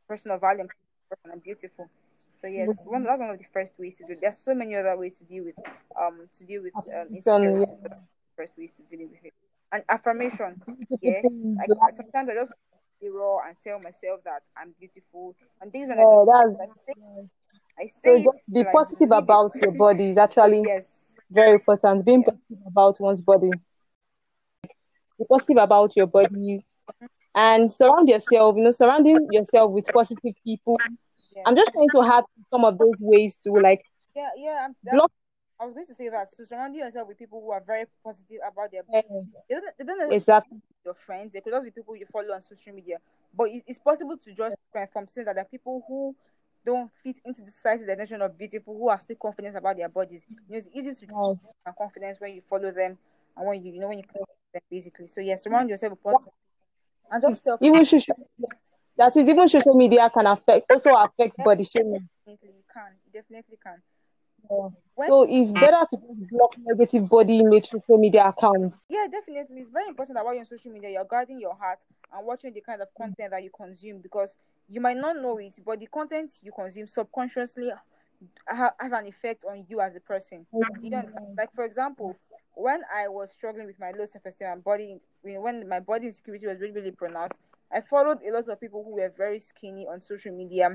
[0.09, 1.89] person of value, and I'm beautiful.
[2.41, 4.13] So yes, one that's one of the first ways to do.
[4.13, 4.19] It.
[4.21, 5.55] There's so many other ways to deal with
[6.01, 7.65] um to deal with um yeah.
[8.37, 9.33] first ways to deal with it.
[9.73, 10.61] And affirmation,
[11.01, 11.21] yeah.
[11.23, 12.53] Like like, sometimes I just
[13.01, 15.35] be raw and tell myself that I'm beautiful.
[15.61, 17.29] And things when I yeah, that's
[17.79, 20.85] I say, so just be positive about your body is actually yes,
[21.31, 22.05] very important.
[22.05, 23.51] Being yeah, positive about one's body.
[25.19, 26.65] Be positive about your body
[27.35, 30.79] and surround yourself, you know, surrounding yourself with positive people.
[31.35, 33.83] Yeah, I'm just trying to have some of those ways to like
[34.15, 34.69] yeah, yeah.
[34.93, 35.11] Block
[35.61, 36.31] I was going to say that.
[36.35, 39.03] So surrounding yourself with people who are very positive about their they
[39.55, 41.33] don't, they don't necessarily exactly your friends.
[41.33, 42.99] They could just be people you follow on social media.
[43.37, 46.15] But it, it's possible to just different from saying that there are people who
[46.67, 50.27] don't fit into the society definition of beautiful, who are still confident about their bodies.
[50.29, 52.99] You know, it's easy to have confidence when you follow them
[53.37, 54.05] and when you you know when you
[54.53, 55.07] them basically.
[55.07, 56.33] So yeah, surround yourself with positive
[57.11, 57.49] and just hmm.
[57.49, 57.85] self Even
[58.97, 62.09] that is even social media can affect also affect body shaming.
[62.27, 62.93] definitely you can.
[63.13, 63.83] Definitely can.
[64.51, 64.69] Yeah.
[64.95, 68.87] When So it's better to just block negative body image social media accounts.
[68.89, 69.61] yeah, definitely.
[69.61, 71.79] It's very important that while you're on social media, you're guarding your heart
[72.13, 74.37] and watching the kind of content that you consume because
[74.69, 77.71] you might not know it, but the content you consume subconsciously
[78.47, 80.47] ha- has an effect on you as a person.
[80.53, 81.27] Do you understand?
[81.27, 81.39] Mm-hmm.
[81.39, 82.17] Like for example,
[82.55, 86.61] when I was struggling with my low self-esteem and body, when my body insecurity was
[86.61, 87.39] really really pronounced,
[87.73, 90.67] I followed a lot of people who were very skinny on social media.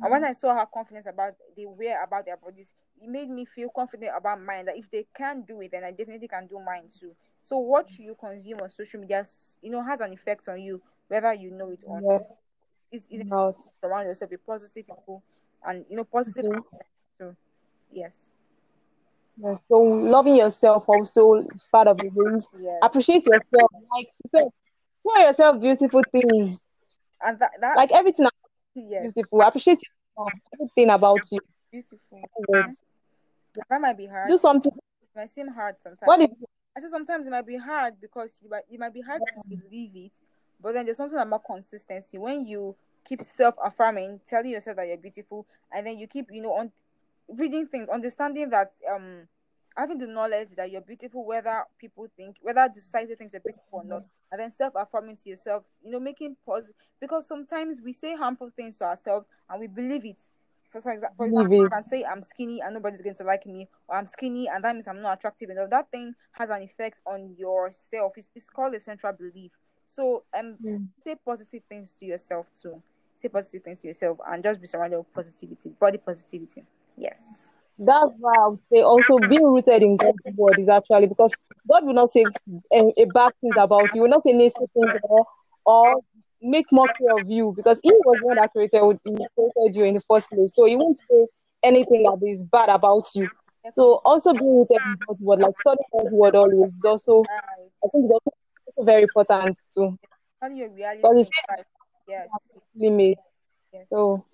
[0.00, 3.44] And when I saw how confident about they were about their bodies, it made me
[3.44, 4.66] feel confident about mine.
[4.66, 7.14] That if they can do it, then I definitely can do mine too.
[7.42, 9.24] So what you consume on social media,
[9.62, 12.22] you know, has an effect on you, whether you know it or not.
[12.90, 13.56] It's, it's Not.
[13.82, 15.22] surround yourself with positive people
[15.64, 16.50] and you know positive Mhm.
[16.50, 16.88] content.
[17.18, 17.36] So
[17.92, 18.30] yes,
[19.36, 22.48] Yeah, So loving yourself also is part of the ways.
[22.52, 23.70] yes, Appreciate yourself.
[23.94, 24.48] Like you said,
[25.06, 26.66] tell yourself beautiful things.
[27.24, 28.28] and that that Like everything
[28.74, 29.42] yes, beautiful.
[29.42, 30.32] Appreciate yourself.
[30.54, 31.38] Everything about you.
[31.70, 32.22] beautiful.
[32.48, 32.82] Yes.
[33.68, 34.28] That might be hard.
[34.28, 34.72] Do something.
[34.74, 36.06] It might seem hard sometimes.
[36.06, 36.30] What if
[36.76, 39.48] I say sometimes it might be hard because you might it might be hard to
[39.48, 40.12] believe it,
[40.60, 42.18] but then there's something about consistency.
[42.18, 46.42] When you keep self affirming, telling yourself that you're beautiful, and then you keep, you
[46.42, 46.72] know, on
[47.28, 49.28] reading things, understanding that um
[49.76, 53.80] having the knowledge that you're beautiful, whether people think whether the society thinks you're beautiful
[53.80, 57.92] or not, and then self affirming to yourself, you know, making positive because sometimes we
[57.92, 60.22] say harmful things to ourselves and we believe it.
[60.70, 63.96] For for example, I can say I'm skinny and nobody's going to like me, or
[63.96, 65.70] I'm skinny and that means I'm not attractive enough.
[65.70, 68.12] That thing has an effect on yourself.
[68.16, 69.52] It's, it's called a central belief.
[69.86, 70.88] So um, Mm.
[71.04, 72.82] say positive things to yourself too.
[73.14, 76.64] Say positive things to yourself and just be surrounded with positivity, body positivity.
[76.96, 77.52] Yes.
[77.78, 81.34] That's why I would say also being rooted in God's word is actually because
[81.68, 82.26] God will not say
[82.72, 84.02] a, a bad things about you.
[84.02, 85.26] Will not say nasty things or,
[85.64, 86.00] or
[86.40, 90.00] make mockery of you because He was the one that created, created you in the
[90.08, 90.54] first place.
[90.54, 91.26] So He won't say
[91.62, 93.28] anything that is bad about you.
[93.72, 97.24] So also being rooted in God's word, like studying God's word always is also.
[97.84, 98.30] I think it's also,
[98.66, 99.98] also very important too.
[100.54, 101.68] Your reality Because in it says Christ.
[102.06, 102.28] Yes.
[102.74, 103.18] limit.
[103.72, 103.86] Yes.
[103.88, 104.24] So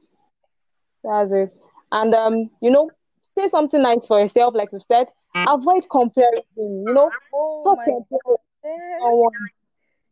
[1.04, 1.52] that's it.
[1.92, 2.90] And um, you know,
[3.32, 5.08] say something nice for yourself, like we've said.
[5.34, 6.44] Avoid comparison.
[6.56, 9.00] You know, Oh stop my comparing yes.
[9.00, 9.32] someone.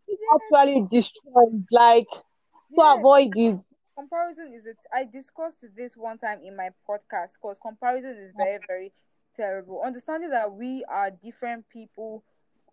[0.09, 0.41] It Yes.
[0.53, 1.67] actually destroys.
[1.73, 2.09] Like,
[2.73, 2.99] so Yes.
[2.99, 3.59] avoid it.
[3.97, 8.59] comparison is it i discussed this one time in my podcast because comparison is very
[8.69, 8.93] very
[9.37, 12.23] terrible understanding that we are different people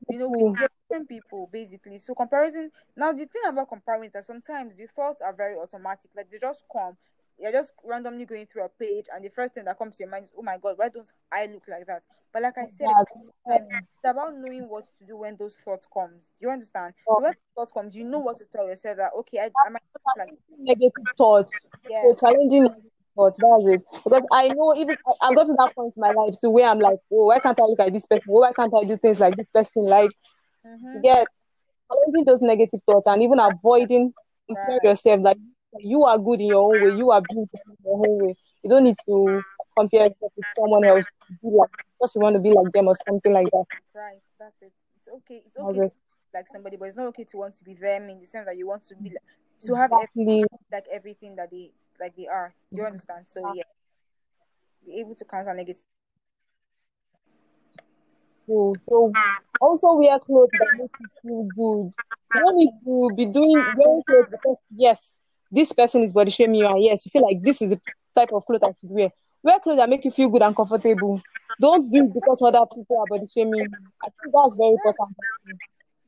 [0.10, 0.56] you know Mm.
[0.60, 4.86] we're different people basically so comparison now the thing about comparison is that sometimes the
[4.86, 6.96] thoughts are very automatic like they just come
[7.40, 10.12] you're just randomly going through a page and the first thing that comes to your
[10.12, 12.02] mind is oh my god why don't i look like that
[12.34, 13.06] but like i said That,
[13.48, 17.22] time, it's about knowing what to do when those thoughts comes do you understand so
[17.22, 19.82] when thoughts comes you know what to tell yourself that okay i, I might
[20.18, 21.70] like negative thoughts.
[21.88, 23.40] So challenging negative thoughts.
[23.40, 23.84] That's it.
[24.04, 26.70] Because I know even I, I got to that point in my life to where
[26.70, 28.26] I'm like, oh, why can't I look like this person?
[28.30, 29.84] Oh, why can't I do things like this person?
[29.84, 30.12] Like,
[30.66, 31.02] mm-hmm.
[31.02, 31.28] get
[31.92, 34.14] challenging those negative thoughts and even avoiding
[34.48, 34.84] Right.
[34.84, 35.38] yourself that
[35.80, 38.36] you are good in your own way, you are beautiful in your own way.
[38.64, 39.42] You don't need to
[39.78, 41.10] compare yourself with someone else
[41.42, 43.66] be like because you want to be like them or something like that.
[43.94, 44.72] Right, that's it.
[44.98, 45.44] It's okay.
[45.46, 45.92] It's That's okay to
[46.34, 48.58] like somebody, but it's not okay to want to be them in the sense that
[48.58, 49.20] you want to be like
[49.66, 50.44] to have Exactly.
[50.72, 52.54] like everything that they like they are.
[52.72, 52.88] You mm-hmm.
[52.88, 53.26] understand?
[53.26, 53.64] So yeah,
[54.86, 55.84] be able to counter negative.
[58.46, 58.76] beautiful.
[58.80, 59.12] So
[59.62, 61.94] also wear clothes that make you feel good.
[62.34, 65.20] You don't need to be doing wearing clothes because yes,
[65.52, 67.82] this person is body shaming you, and yes, you feel like this is the
[68.16, 69.10] type of clothes I should wear.
[69.44, 71.22] Wear clothes that make you feel good and comfortable.
[71.60, 73.70] Don't do it because other people are body shaming you.
[74.04, 75.16] I think that's very important.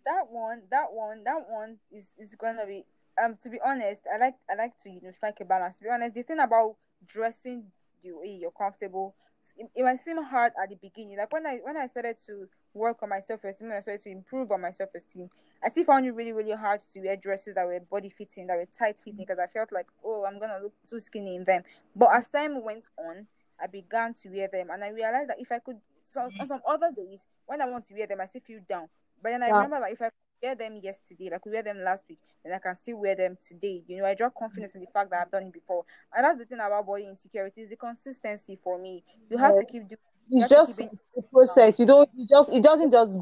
[0.06, 2.86] that one, that one, that one is is gonna be
[3.22, 5.78] um to be honest, I like I like to you know strike a balance.
[5.78, 7.66] To be honest, the thing about dressing
[8.04, 9.16] the way you're comfortable,
[9.58, 11.18] it, it might seem hard at the beginning.
[11.18, 14.04] Like when I when I started to work on my self esteem, when I started
[14.04, 15.30] to improve on my self esteem,
[15.64, 18.58] I still found it really really hard to wear dresses that were body fitting, that
[18.58, 19.28] were tight fitting, mm.
[19.28, 21.64] because I felt like oh I'm gonna look too skinny in them.
[21.96, 23.28] But as time went on,
[23.60, 26.62] I began to wear them, and I realized that if I could, so on some
[26.68, 28.88] other days when I want to wear them, I still feel down.
[29.22, 29.54] But then I Yeah.
[29.54, 30.10] remember like if I
[30.42, 33.38] wear them yesterday, like could wear them last week, and I can still wear them
[33.48, 33.84] today.
[33.88, 35.84] You know, I draw confidence in the fact that I've done it before.
[36.16, 39.04] And that's the thing about body insecurity is the consistency for me.
[39.30, 40.00] You have to keep doing
[40.32, 41.80] It's just keep it a process.
[41.80, 42.10] You don't.
[42.16, 42.52] You just.
[42.52, 43.20] It doesn't just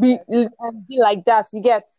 [0.00, 1.46] be be like that.
[1.52, 1.90] You get.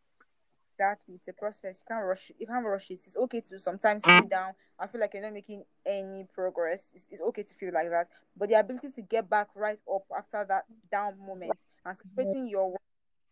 [0.80, 1.82] Exactly, it's a process.
[1.82, 2.32] You can't rush.
[2.38, 3.00] You can't rush it.
[3.06, 4.54] It's okay to sometimes feel down.
[4.80, 6.92] I feel like you're not making any progress.
[6.94, 8.08] It's, it's okay to feel like that.
[8.38, 12.70] But the ability to get back right up after that down moment and separating your
[12.70, 12.82] work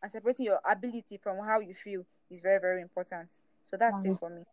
[0.06, 3.28] and separating your ability from how you feel is very very important.
[3.64, 4.44] So that's it for me.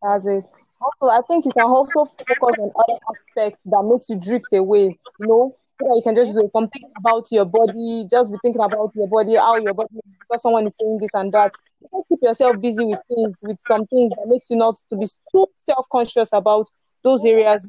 [0.00, 0.44] That's it.
[0.80, 4.96] Also, I think you can also focus on other aspects that makes you drift away.
[5.18, 9.08] You know, you can just do something about your body, just be thinking about your
[9.08, 9.88] body, how your body
[10.20, 11.52] because someone is saying this and that.
[11.80, 14.96] You just keep yourself busy with things, with some things that makes you not to
[14.96, 16.70] be too self conscious about
[17.02, 17.68] those areas.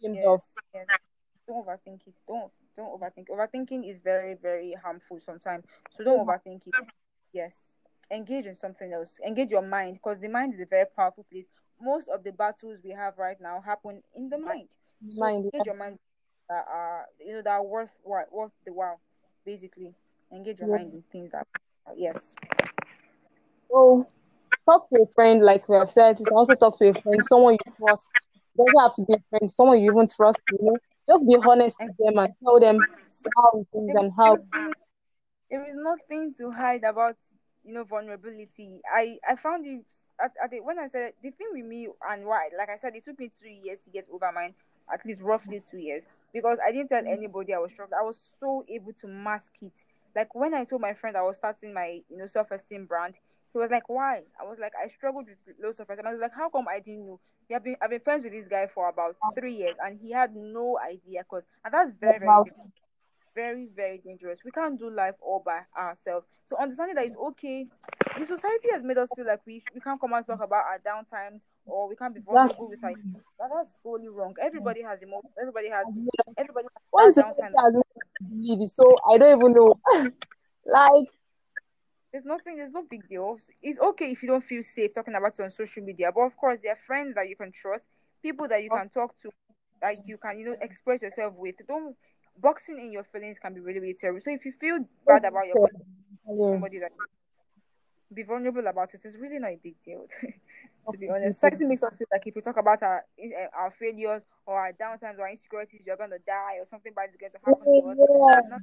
[0.00, 0.40] you're ashamed of.
[0.74, 1.06] Yes, yes.
[1.46, 2.14] Don't overthink it.
[2.28, 3.26] Don't don't overthink.
[3.28, 5.64] Overthinking is very very harmful sometimes.
[5.90, 6.30] So don't mm-hmm.
[6.30, 6.74] overthink it.
[7.32, 7.74] Yes.
[8.10, 9.18] Engage in something else.
[9.26, 11.46] Engage your mind because the mind is a very powerful place.
[11.80, 14.68] Most of the battles we have right now happen in the mind.
[15.02, 15.98] So Mind, engage your mind
[16.48, 19.00] that are you know that are worth worth the while.
[19.44, 19.94] Basically,
[20.32, 20.76] engage your Yeah.
[20.76, 21.46] mind in things that
[21.96, 22.34] yes.
[23.70, 24.06] So
[24.68, 26.18] talk to a friend, like we have said.
[26.18, 28.08] You can also talk to a friend, someone you trust.
[28.34, 30.40] It doesn't have to be a friend, someone you even trust.
[30.50, 30.76] You know,
[31.08, 32.78] just be honest with them and tell them
[33.36, 34.36] how things There is and how.
[34.52, 34.72] nothing
[35.50, 37.16] there is nothing to hide about
[37.64, 38.80] you know vulnerability.
[38.92, 39.84] I i found it
[40.22, 42.94] at, at the, when i said the thing with me and why like i said
[42.94, 44.54] it took me two years to get over mine
[44.92, 47.12] at least roughly two years because i didn't tell mm.
[47.12, 47.98] anybody i was struggling.
[48.00, 49.72] I was so able to mask it.
[50.16, 53.14] Like when i told my friend i was starting my you know self-esteem brand
[53.52, 54.22] he was like why?
[54.40, 56.06] I was like i struggled with low self-esteem.
[56.06, 57.20] I was like how come i didn't know
[57.54, 60.34] have been i've been friends with this guy for about three years and he had
[60.34, 62.70] no idea because and that's very very difficult
[63.38, 64.40] very, very dangerous.
[64.44, 66.26] We can't do life all by ourselves.
[66.44, 67.66] So understanding that it's okay.
[68.18, 70.80] The society has made us feel like we we can't come and talk about our
[70.80, 72.96] downtimes or we can't be vulnerable with like
[73.38, 74.34] that, that's totally wrong.
[74.42, 75.32] Everybody has emotions.
[75.40, 75.86] Everybody has
[76.36, 76.66] everybody
[76.98, 77.52] has downtime.
[77.56, 79.74] has so I don't even know.
[80.66, 81.08] like
[82.12, 82.56] There's nothing.
[82.56, 83.38] There's no big deal.
[83.62, 86.36] It's okay if you don't feel safe talking about it on social media, but of
[86.36, 87.84] course there are friends that you can trust,
[88.22, 89.30] people that you can talk to,
[89.82, 91.56] that you can you know express yourself with.
[91.66, 91.94] Don't
[92.40, 94.20] boxing in your feelings can be really really terrible.
[94.22, 95.84] So if you feel bad about your body,
[96.32, 96.92] yeah, somebody that
[98.14, 100.06] be vulnerable about it, it is really not a big deal.
[100.90, 103.70] to be honest, society makes us feel like if we talk about our eh, our
[103.78, 107.32] failures or our downtimes or our insecurities, you're gonna die or something bad is going
[107.32, 107.96] to happen to us.
[107.98, 108.56] Yeah.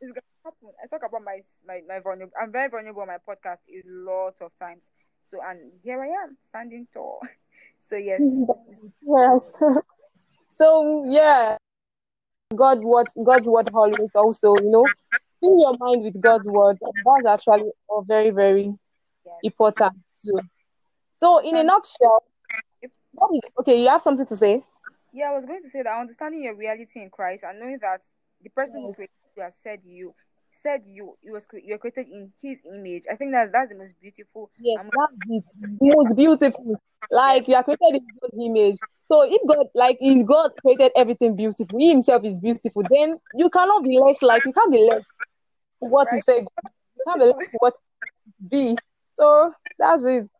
[0.00, 0.68] It's gonna happen.
[0.82, 2.32] I talk about my my my vulnerable.
[2.40, 4.84] I'm very vulnerable on my podcast a lot of times.
[5.30, 7.20] So and here I am standing tall.
[7.82, 8.20] So yes,
[9.02, 9.58] yes.
[10.48, 11.56] so yeah,
[12.54, 14.86] God word God's word always also, you know,
[15.40, 16.78] fill your mind with God's word.
[16.80, 17.70] That's actually
[18.06, 18.72] very, very
[19.24, 19.34] yes.
[19.42, 20.38] important too.
[21.10, 22.22] So in a nutshell,
[23.58, 24.64] okay, you have something to say?
[25.12, 28.00] Yeah, I was going to say that understanding your reality in Christ and knowing that
[28.42, 30.14] the person who created you has said you
[30.50, 33.04] said you you was you were created in His image.
[33.10, 34.50] I think that's that's the most beautiful.
[34.58, 35.44] Yes, that's it.
[35.80, 36.80] Most beautiful.
[37.10, 38.78] Like you are created in God's image.
[39.04, 43.50] So if God, like, if God created everything beautiful, He Himself is beautiful, then you
[43.50, 44.22] cannot be less.
[44.22, 45.02] Like you can't be less
[45.80, 46.44] to what He said.
[46.44, 47.74] You can't be less to what
[48.48, 48.76] be.
[49.10, 50.30] So that's it.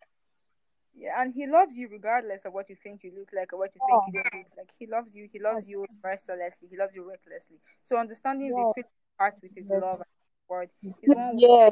[1.00, 3.70] Yeah, and he loves you regardless of what you think you look like or what
[3.74, 4.22] you think you oh.
[4.22, 4.68] don't look like.
[4.78, 5.28] He loves you.
[5.32, 6.68] He loves you mercilessly.
[6.70, 7.56] He loves you recklessly.
[7.84, 8.64] So understanding Yeah.
[8.66, 10.04] scripture part with his love and
[10.46, 11.70] word is one way Yeah,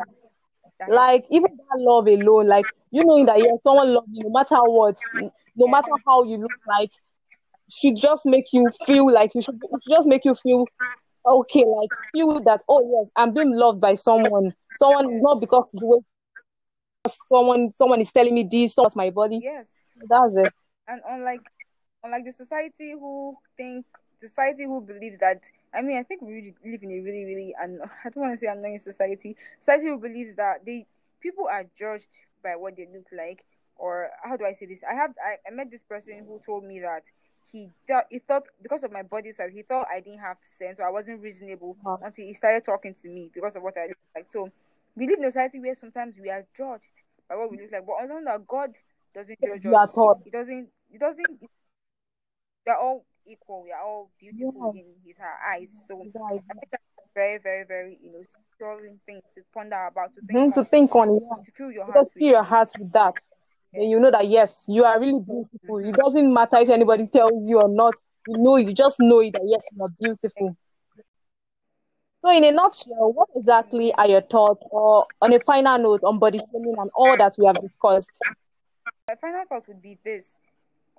[0.79, 4.31] that like even that love alone, like you knowing that yeah, someone loves you no
[4.31, 4.97] matter what,
[5.57, 6.91] no matter how you look like,
[7.71, 10.65] should just make you feel like you should, should just make you feel
[11.27, 14.55] okay, like feel that oh yes, I'm being loved by someone.
[14.73, 15.99] Someone is not because the way
[17.07, 19.41] someone someone is telling me this, that's my body.
[19.43, 19.69] yes.
[20.09, 20.53] That's it.
[20.87, 21.43] And unlike
[22.05, 23.85] unlike the society who think
[24.21, 25.43] society who believes that
[25.75, 28.35] I mean I think we really live in a really really and I don't want
[28.35, 29.37] to say annoying society.
[29.61, 30.87] Society who believes that they
[31.21, 32.07] people are judged
[32.43, 33.45] by what they look like
[33.77, 34.81] or how do I say this?
[34.89, 37.03] I have I, I met this person who told me that
[37.51, 40.79] he thought he thought because of my body size, he thought I didn't have sense
[40.79, 43.99] or I wasn't reasonable until he started talking to me because of what I look
[44.15, 44.27] like.
[44.31, 44.51] So
[44.99, 46.85] we live in a society where sometimes we are judged
[47.29, 48.75] by what we look like, but know that God
[49.15, 49.91] doesn't judge us.
[50.25, 50.69] He doesn't.
[50.91, 51.41] He doesn't.
[51.41, 53.63] We are all equal.
[53.65, 54.97] We are all beautiful yes.
[54.97, 55.81] in His eyes.
[55.87, 56.83] So I think that's
[57.15, 58.25] very, very, very you know
[58.55, 60.15] sterling thing to ponder about.
[60.17, 61.45] To think, to think on, yeah.
[61.45, 62.09] to feel your heart.
[62.17, 63.15] Fill your heart with that
[63.73, 65.79] then you know that yes, you are really beautiful.
[65.79, 67.95] It doesn't matter if anybody tells you or not.
[68.27, 70.57] You know, you just know it that yes, you are beautiful.
[72.21, 76.19] So, in a nutshell, what exactly are your thoughts, or on a final note, on
[76.19, 78.19] body shaming and all that we have discussed?
[79.07, 80.27] My final thought would be this: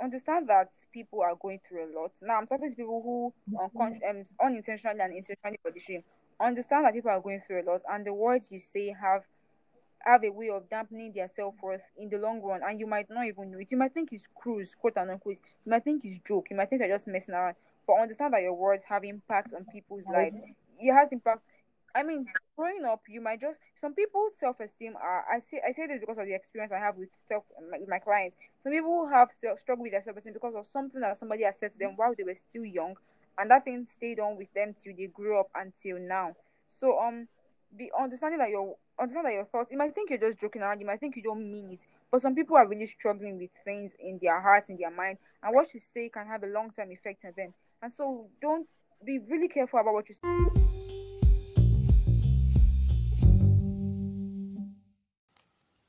[0.01, 2.11] understand that people are going through a lot.
[2.21, 6.03] Now, I'm talking to people who uncon- um, unintentionally and intentionally body shame.
[6.39, 9.23] Understand that people are going through a lot, and the words you say have
[10.05, 13.09] have a way of dampening their self worth in the long run, and you might
[13.09, 13.69] not even know it.
[13.71, 15.39] You might think it's cruise, quote unquote.
[15.65, 16.47] You might think it's joke.
[16.49, 17.55] You might think you're just messing around.
[17.85, 20.39] But understand that your words have impact on people's lives.
[20.79, 21.41] It has impact.
[21.95, 25.25] I mean, growing up, you might just some people's self esteem are.
[25.31, 27.99] I say I say this because of the experience I have with self with my
[27.99, 28.37] clients.
[28.63, 31.71] Some people have self, with their self esteem because of something that somebody has said
[31.71, 32.95] to them while they were still young,
[33.37, 36.35] and that thing stayed on with them till they grew up until now.
[36.79, 37.27] So um,
[37.75, 39.71] be understanding that your understand that your thoughts.
[39.71, 40.79] You might think you're just joking around.
[40.79, 43.91] You might think you don't mean it, but some people are really struggling with things
[43.99, 46.91] in their hearts, in their mind, and what you say can have a long term
[46.91, 47.53] effect on them.
[47.81, 48.67] And so, don't
[49.05, 50.27] be really careful about what you say.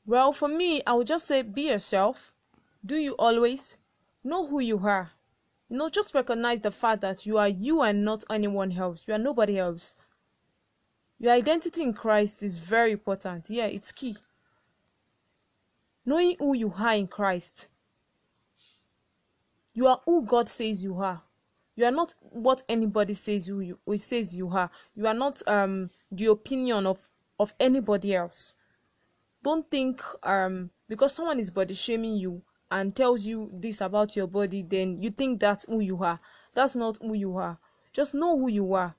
[0.06, 2.32] Well, for me, I would just say be yourself.
[2.84, 3.76] Do you always
[4.24, 5.12] know who you are?
[5.68, 9.04] You know, just recognize the fact that you are you and not anyone else.
[9.06, 9.94] You are nobody else.
[11.18, 13.50] Your identity in Christ is very important.
[13.50, 14.16] Yeah, it's key.
[16.04, 17.68] Knowing who you are in Christ.
[19.74, 21.22] You are who God says you are.
[21.80, 24.70] You are not what anybody says you who says you are.
[24.94, 27.08] You are not um the opinion of
[27.38, 28.52] of anybody else.
[29.42, 34.26] Don't think um because someone is body shaming you and tells you this about your
[34.26, 36.20] body, then you think that's who you are.
[36.52, 37.58] That's not who you are.
[37.94, 38.94] Just know who you are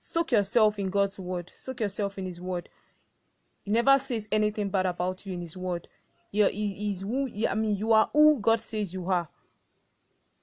[0.00, 1.52] soak yourself in God's word.
[1.54, 2.68] Soak yourself in His word.
[3.64, 5.86] He never says anything bad about you in His word.
[6.32, 6.40] He,
[6.90, 7.30] is who.
[7.48, 9.28] I mean, you are who God says you are.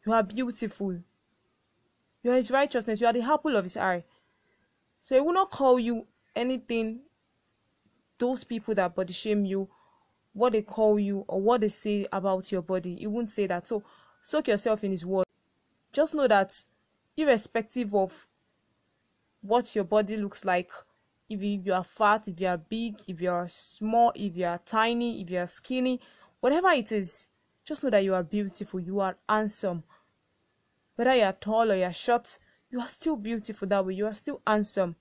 [0.05, 1.01] You are beautiful.
[2.25, 2.99] You are His righteousness.
[2.99, 4.03] You are the apple of His eye.
[4.99, 7.01] So He will not call you anything.
[8.17, 9.69] Those people that body shame you,
[10.33, 13.67] what they call you or what they say about your body, He won't say that.
[13.67, 13.83] So
[14.23, 15.27] soak yourself in His word.
[15.93, 16.51] Just know that,
[17.15, 18.25] irrespective of
[19.41, 20.71] what your body looks like
[21.29, 24.59] if you are fat if you are big if you are small if you are
[24.65, 25.99] tiny if you are skinny
[26.39, 27.27] whatever it is
[27.63, 29.83] just know that you are beautiful you are handsome
[30.95, 32.37] whether you are tall or you are short
[32.69, 34.95] you are still beautiful that way you are still handsome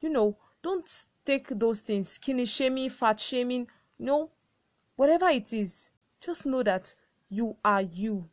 [0.00, 3.66] you know don't take those things skinny shaming fat shaming
[3.98, 4.30] know
[4.96, 5.90] whatever it is
[6.20, 6.94] just know that
[7.28, 8.28] you are you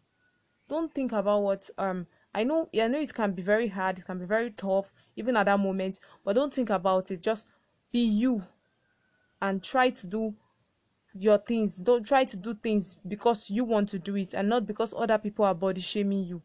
[0.69, 4.05] don't think about what um I know I know it can be very hard, it
[4.05, 7.21] can be very tough, even at that moment, but don't think about it.
[7.21, 7.47] Just
[7.91, 8.43] be you
[9.39, 10.33] and try to do
[11.13, 11.77] your things.
[11.77, 15.19] Don't try to do things because you want to do it and not because other
[15.19, 16.41] people are body shaming you.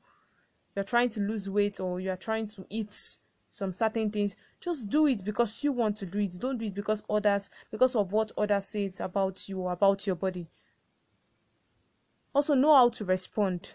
[0.78, 2.96] You're trying to lose weight or you're trying to eat
[3.48, 4.36] some certain things.
[4.60, 6.36] Just do it because you want to do it.
[6.38, 10.14] Don't do it because others because of what others say about you or about your
[10.14, 10.48] body.
[12.32, 13.74] Also know how to respond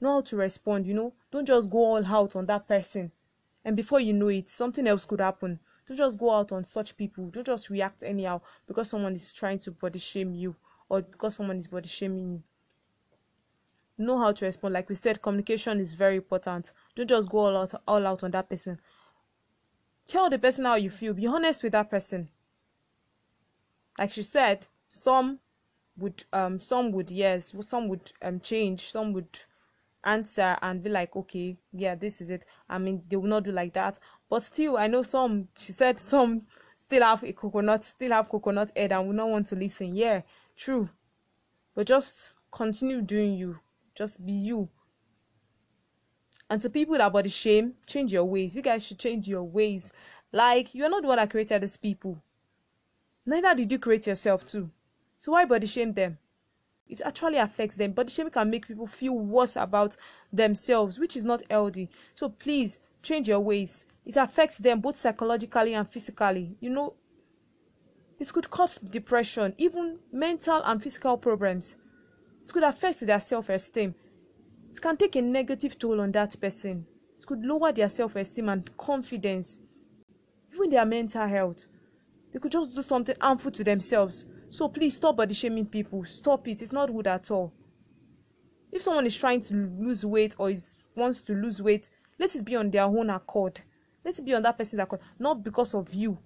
[0.00, 3.10] know how to respond you know don't just go all out on that person
[3.64, 6.96] and before you know it something else could happen don't just go out on such
[6.96, 10.54] people don't just react anyhow because someone is trying to body shame you
[10.88, 12.42] or because someone is body shaming you
[14.00, 14.74] know how to respond.
[14.74, 16.72] Like we said communication is very important.
[16.94, 18.80] Don't just go all out all out on that person.
[20.06, 21.14] Tell the person how you feel.
[21.14, 22.28] Be honest with that person.
[23.98, 25.38] Like she said some
[25.96, 28.80] would um some would yes some would um change.
[28.80, 29.38] Some would
[30.02, 32.44] answer and be like okay yeah this is it.
[32.68, 33.98] I mean they will not do like that.
[34.28, 36.42] But still i know some she said some
[36.76, 39.94] still have a coconut still have coconut head and will not want to listen.
[39.94, 40.22] Yeah
[40.56, 40.88] true.
[41.74, 43.60] But just continue doing you
[44.00, 44.66] just be you.
[46.48, 48.56] And to people that body shame change your ways.
[48.56, 49.92] You guys should change your ways.
[50.32, 52.22] Like you're not the one that created these people.
[53.26, 54.70] Neither did you create yourself too.
[55.18, 56.16] So why body shame them?
[56.88, 57.92] It actually affects them.
[57.92, 59.96] Body shame can make people feel worse about
[60.32, 61.90] themselves which is not healthy.
[62.14, 63.84] So please change your ways.
[64.06, 66.56] It affects them both psychologically and physically.
[66.58, 66.94] You know
[68.18, 71.76] it could cause depression even mental and physical problems
[72.42, 73.94] it could affect their self-esteem.
[74.70, 76.86] It can take a negative toll on that person.
[77.18, 79.58] It could lower their self-esteem and confidence
[80.54, 81.66] even their mental health.
[82.32, 84.24] They could just do something harmful to themselves.
[84.48, 86.04] So please stop body shaming people.
[86.04, 86.62] Stop it.
[86.62, 87.52] It's not good at all.
[88.72, 92.44] If someone is trying to lose weight or is wants to lose weight let it
[92.44, 93.62] be on their own accord.
[94.04, 95.00] Let it be on that person's accord.
[95.18, 96.18] Not because of you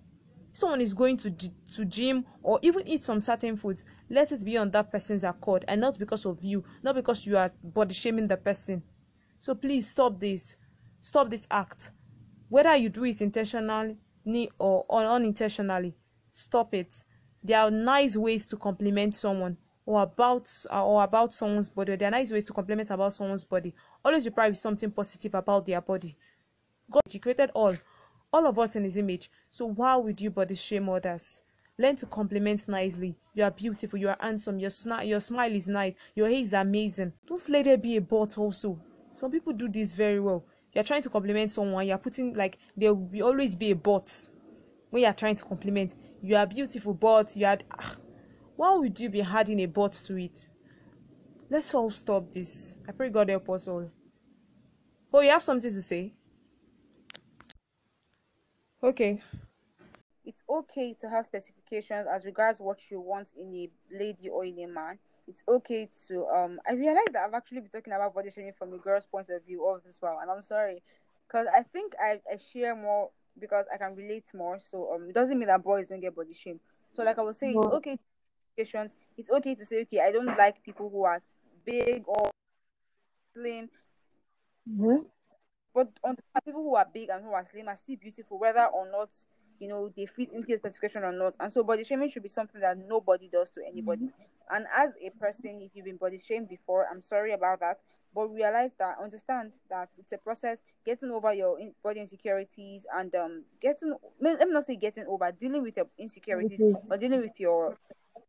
[0.55, 4.45] if someone is going to to gym or even eat some certain foods let it
[4.45, 7.93] be on that person's accord and not because of you not because you are body
[7.93, 8.83] shaming the person.
[9.41, 10.57] So please stop this
[11.01, 11.91] stop this act.
[12.49, 13.99] Whether you do it intentionally
[14.59, 15.95] or unintentionally
[16.31, 17.03] stop it.
[17.43, 22.13] There are nice ways to compliment someone or about or about someone's body there are
[22.13, 23.75] nice ways to compliment about someone's body.
[24.05, 26.17] Always reply with something positive about their body.
[26.91, 27.75] God created all
[28.35, 29.31] all of us in his image.
[29.53, 31.41] So why would you body shame others?
[31.79, 33.15] Learn to compliment nicely.
[33.33, 33.97] You are beautiful.
[33.97, 34.59] You are handsome.
[34.59, 35.95] Your, sna- your smile is nice.
[36.17, 37.13] Your hair is amazing.
[37.29, 38.81] Don't let there be a but also.
[39.13, 40.45] Some people do this very well.
[40.73, 41.87] You're trying to compliment someone.
[41.87, 44.11] You're putting like there will always be a but
[44.91, 45.95] when you're trying to compliment.
[46.21, 47.97] You are beautiful but you had ah,
[48.57, 50.49] why would you be adding a but to it?
[51.51, 52.77] Let's all stop this.
[52.89, 53.89] I pray god help us all.
[55.13, 56.15] Oh you have something to say
[58.85, 59.23] okay.
[60.25, 64.59] It's okay to have specifications as regards what you want in a lady or in
[64.61, 64.99] a man.
[65.27, 68.75] It's okay to um i realize that i've actually been talking about body shaming from
[68.75, 70.83] a girl's point of view all this while and i'm sorry.
[71.27, 73.11] Because i think I, I share more
[73.41, 74.61] because i can relate more.
[74.61, 76.61] So um it doesn't mean that boys don't get body shame
[76.95, 77.99] so like i was saying it's okay
[79.17, 81.21] it's okay to say okay i don't like people who are
[81.65, 82.31] big or
[83.35, 83.69] slim.
[84.69, 85.03] Mm-hmm.
[85.75, 88.91] But on people who are big and who are slim are still beautiful whether or
[88.91, 89.09] not
[89.61, 92.29] you know they fit into a specification or not and so body shaming should be
[92.29, 94.55] something that nobody does to anybody mm-hmm.
[94.57, 97.81] and as a person if you've been body shamed before i'm sorry about that
[98.15, 103.15] but realize that understand that it's a process getting over your in- body insecurities and
[103.15, 106.93] um getting let me not say getting over dealing with your insecurities mm-hmm.
[106.93, 107.77] or dealing with your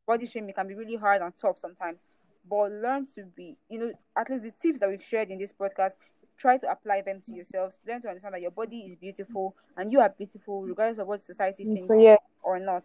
[0.08, 2.04] body shaming can be really hard and tough sometimes
[2.48, 5.54] but learn to be you know at least the tips that we've shared in this
[5.54, 5.94] podcast
[6.38, 7.80] try to apply them to yourselves.
[7.88, 11.22] Learn to understand that your body is beautiful and you are beautiful regardless of what
[11.22, 12.18] society thinks so, yeah.
[12.44, 12.84] or not.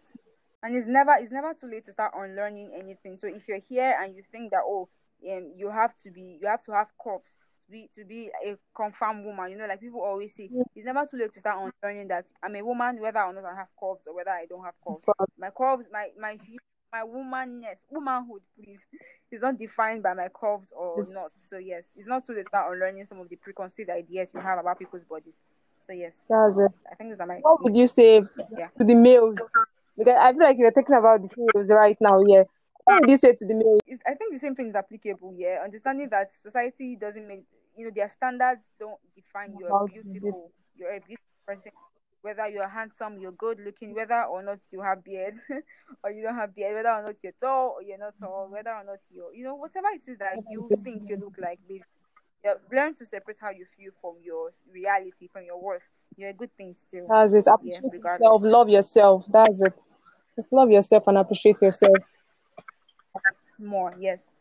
[0.63, 3.17] And it's never it's never too late to start unlearning anything.
[3.17, 4.89] So if you're here and you think that oh
[5.29, 8.57] um, you have to be you have to have curves to be to be a
[8.75, 10.63] confirmed woman, you know, like people always say, yeah.
[10.75, 13.55] it's never too late to start unlearning that I'm a woman whether or not I
[13.55, 15.01] have curves or whether I don't have curves.
[15.37, 16.37] My curves, my my
[16.91, 18.83] my womanness, womanhood, please,
[19.31, 21.13] is not defined by my curves or yes.
[21.13, 21.31] not.
[21.41, 24.41] So yes, it's not too late to start unlearning some of the preconceived ideas you
[24.41, 25.39] have about people's bodies.
[25.85, 26.71] So yes, that's it.
[26.91, 27.35] I think those are my.
[27.35, 28.21] What would you say
[28.57, 28.67] yeah.
[28.77, 29.39] to the males?
[29.97, 32.19] Because I feel like you're talking about the females right now.
[32.27, 32.43] Yeah.
[32.85, 33.79] What would you say to the males?
[34.05, 35.33] I think the same thing is applicable.
[35.37, 37.43] Yeah, understanding that society doesn't make
[37.77, 40.51] you know their standards don't define you are beautiful.
[40.75, 41.71] You're a beautiful person
[42.21, 45.35] whether you're handsome, you're good looking, whether or not you have beard
[46.03, 48.71] or you don't have beard, whether or not you're tall or you're not tall, whether
[48.71, 51.87] or not you're, you know, whatever it is that you think you look like, basically.
[52.43, 55.83] Yeah, learn to separate how you feel from your reality, from your worth.
[56.17, 57.05] You're a good thing still.
[57.07, 57.45] That's it.
[57.45, 58.41] Appreciate yeah, yourself.
[58.41, 59.25] Love yourself.
[59.29, 59.73] That's it.
[60.35, 61.97] Just love yourself and appreciate yourself.
[63.59, 64.37] More, yes.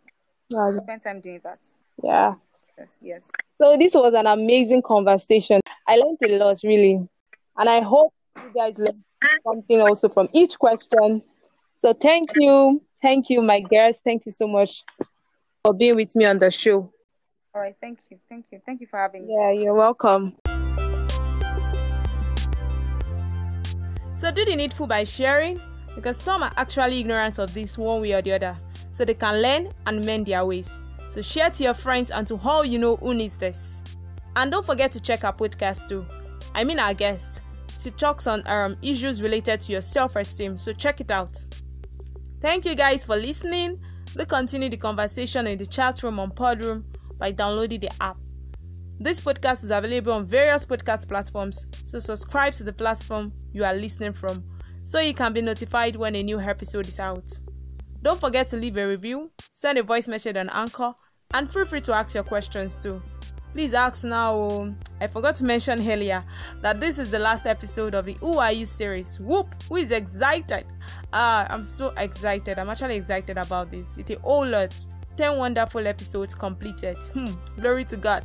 [0.51, 1.59] Spend time doing that.
[2.03, 2.35] Yeah.
[2.78, 3.31] Yes, yes.
[3.55, 5.61] So this was an amazing conversation.
[5.87, 7.07] I learned a lot, really.
[7.57, 9.05] And I hope you guys learned
[9.44, 11.22] something also from each question.
[11.74, 12.82] So thank you.
[13.03, 14.03] Thank you, my guests.
[14.05, 14.84] Thank you so much
[15.64, 16.92] for being with me on the show.
[17.55, 17.74] All right.
[17.80, 18.18] Thank you.
[18.28, 18.61] Thank you.
[18.64, 19.34] Thank you for having me.
[19.36, 20.36] Yeah, you're welcome.
[24.14, 25.59] So do the needful by sharing
[25.94, 28.57] because some are actually ignorant of this one way or the other.
[28.90, 30.78] So they can learn and mend their ways.
[31.09, 33.82] So share to your friends and to all you know who needs this.
[34.36, 36.05] And don't forget to check our podcast too.
[36.55, 37.42] I mean our guest.
[37.80, 41.36] She talks on um, issues related to your self-esteem, so check it out.
[42.40, 43.80] Thank you guys for listening.
[44.16, 46.84] We continue the conversation in the chat room on Podroom
[47.18, 48.16] by downloading the app.
[48.98, 53.74] This podcast is available on various podcast platforms, so subscribe to the platform you are
[53.74, 54.44] listening from
[54.82, 57.30] so you can be notified when a new episode is out.
[58.03, 60.92] Don't forget to leave a review, send a voice message on Anchor,
[61.32, 63.01] and feel free to ask your questions too.
[63.53, 64.34] Please ask now.
[64.34, 66.24] Oh, I forgot to mention earlier
[66.62, 69.18] that this is the last episode of the Who Are You series.
[69.18, 69.55] Whoop!
[69.68, 70.66] Who is excited?
[71.12, 72.59] Ah, I'm so excited.
[72.59, 73.96] I'm actually excited about this.
[73.96, 74.74] It's a whole lot.
[75.16, 76.96] 10 wonderful episodes completed.
[77.12, 77.26] Hmm,
[77.61, 78.24] glory to God.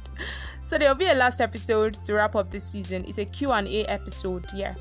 [0.61, 3.03] So there'll be a last episode to wrap up this season.
[3.05, 4.75] It's a Q&A episode, yeah.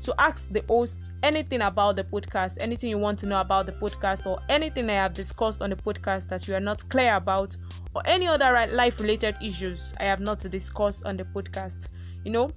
[0.00, 3.72] So ask the hosts anything about the podcast, anything you want to know about the
[3.72, 7.54] podcast, or anything I have discussed on the podcast that you are not clear about,
[7.94, 11.88] or any other life related issues I have not discussed on the podcast.
[12.24, 12.50] You know,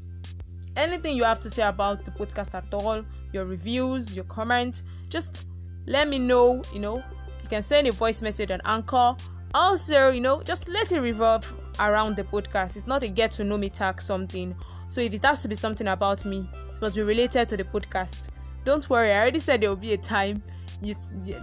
[0.77, 5.45] anything you have to say about the podcast at all, your reviews, your comments, just
[5.85, 6.61] let me know.
[6.73, 7.03] You know,
[7.41, 9.17] you can send a voice message on Anchor.
[9.53, 12.75] Also, you know, just let it revolve around the podcast.
[12.75, 14.55] It's not a get to know me tag something.
[14.87, 17.63] So if it has to be something about me, it must be related to the
[17.63, 18.29] podcast.
[18.65, 20.41] Don't worry, I already said there will be a time.
[20.81, 20.95] You,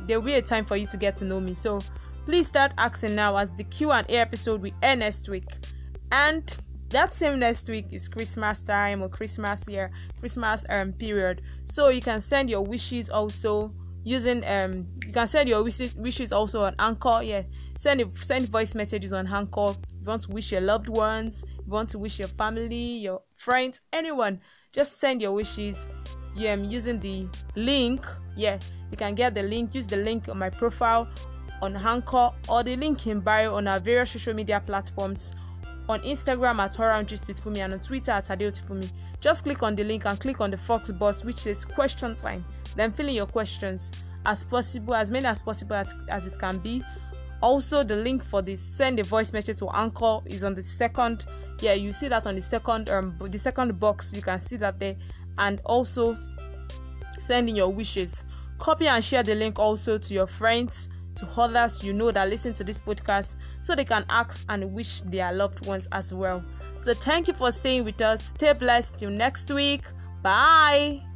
[0.07, 1.55] there will be a time for you to get to know me.
[1.55, 1.81] So
[2.25, 5.47] please start asking now as the Q&A episode will end next week.
[6.13, 6.55] And
[6.91, 11.43] that same next week is Christmas time or Christmas year, Christmas um period.
[11.65, 16.63] So you can send your wishes also using um you can send your wishes also
[16.63, 17.21] on Anchor.
[17.23, 17.43] Yeah,
[17.77, 19.71] send send voice messages on Anchor.
[19.71, 22.99] If you want to wish your loved ones, if you want to wish your family,
[22.99, 24.41] your friends, anyone,
[24.73, 25.89] just send your wishes.
[26.35, 28.07] Yeah, I'm using the link.
[28.37, 28.59] Yeah,
[28.91, 29.75] you can get the link.
[29.75, 31.09] Use the link on my profile
[31.63, 35.35] on Anchor or the link in bio on our various social media platforms
[35.89, 38.91] on Instagram at Gist with Fumi and on Twitter at Adeotifumi.
[39.21, 42.45] Just click on the link and click on the Fox box which says question time.
[42.77, 43.91] Then fill in your questions
[44.25, 46.83] as possible, as many as possible as, as it can be.
[47.43, 51.27] Also, the link for the send a voice message to Anchor is on the second.
[51.61, 54.13] Yeah, you see that on the second um the second box.
[54.15, 54.97] You can see that there,
[55.39, 56.15] and also
[57.19, 58.25] sending your wishes.
[58.59, 62.53] Copy and share the link also to your friends to others you know that listen
[62.55, 66.45] to this podcast so they can ask and wish their loved ones as well.
[66.81, 68.27] So, thank you for staying with us.
[68.27, 69.83] Stay blessed till next week.
[70.23, 71.10] Bye.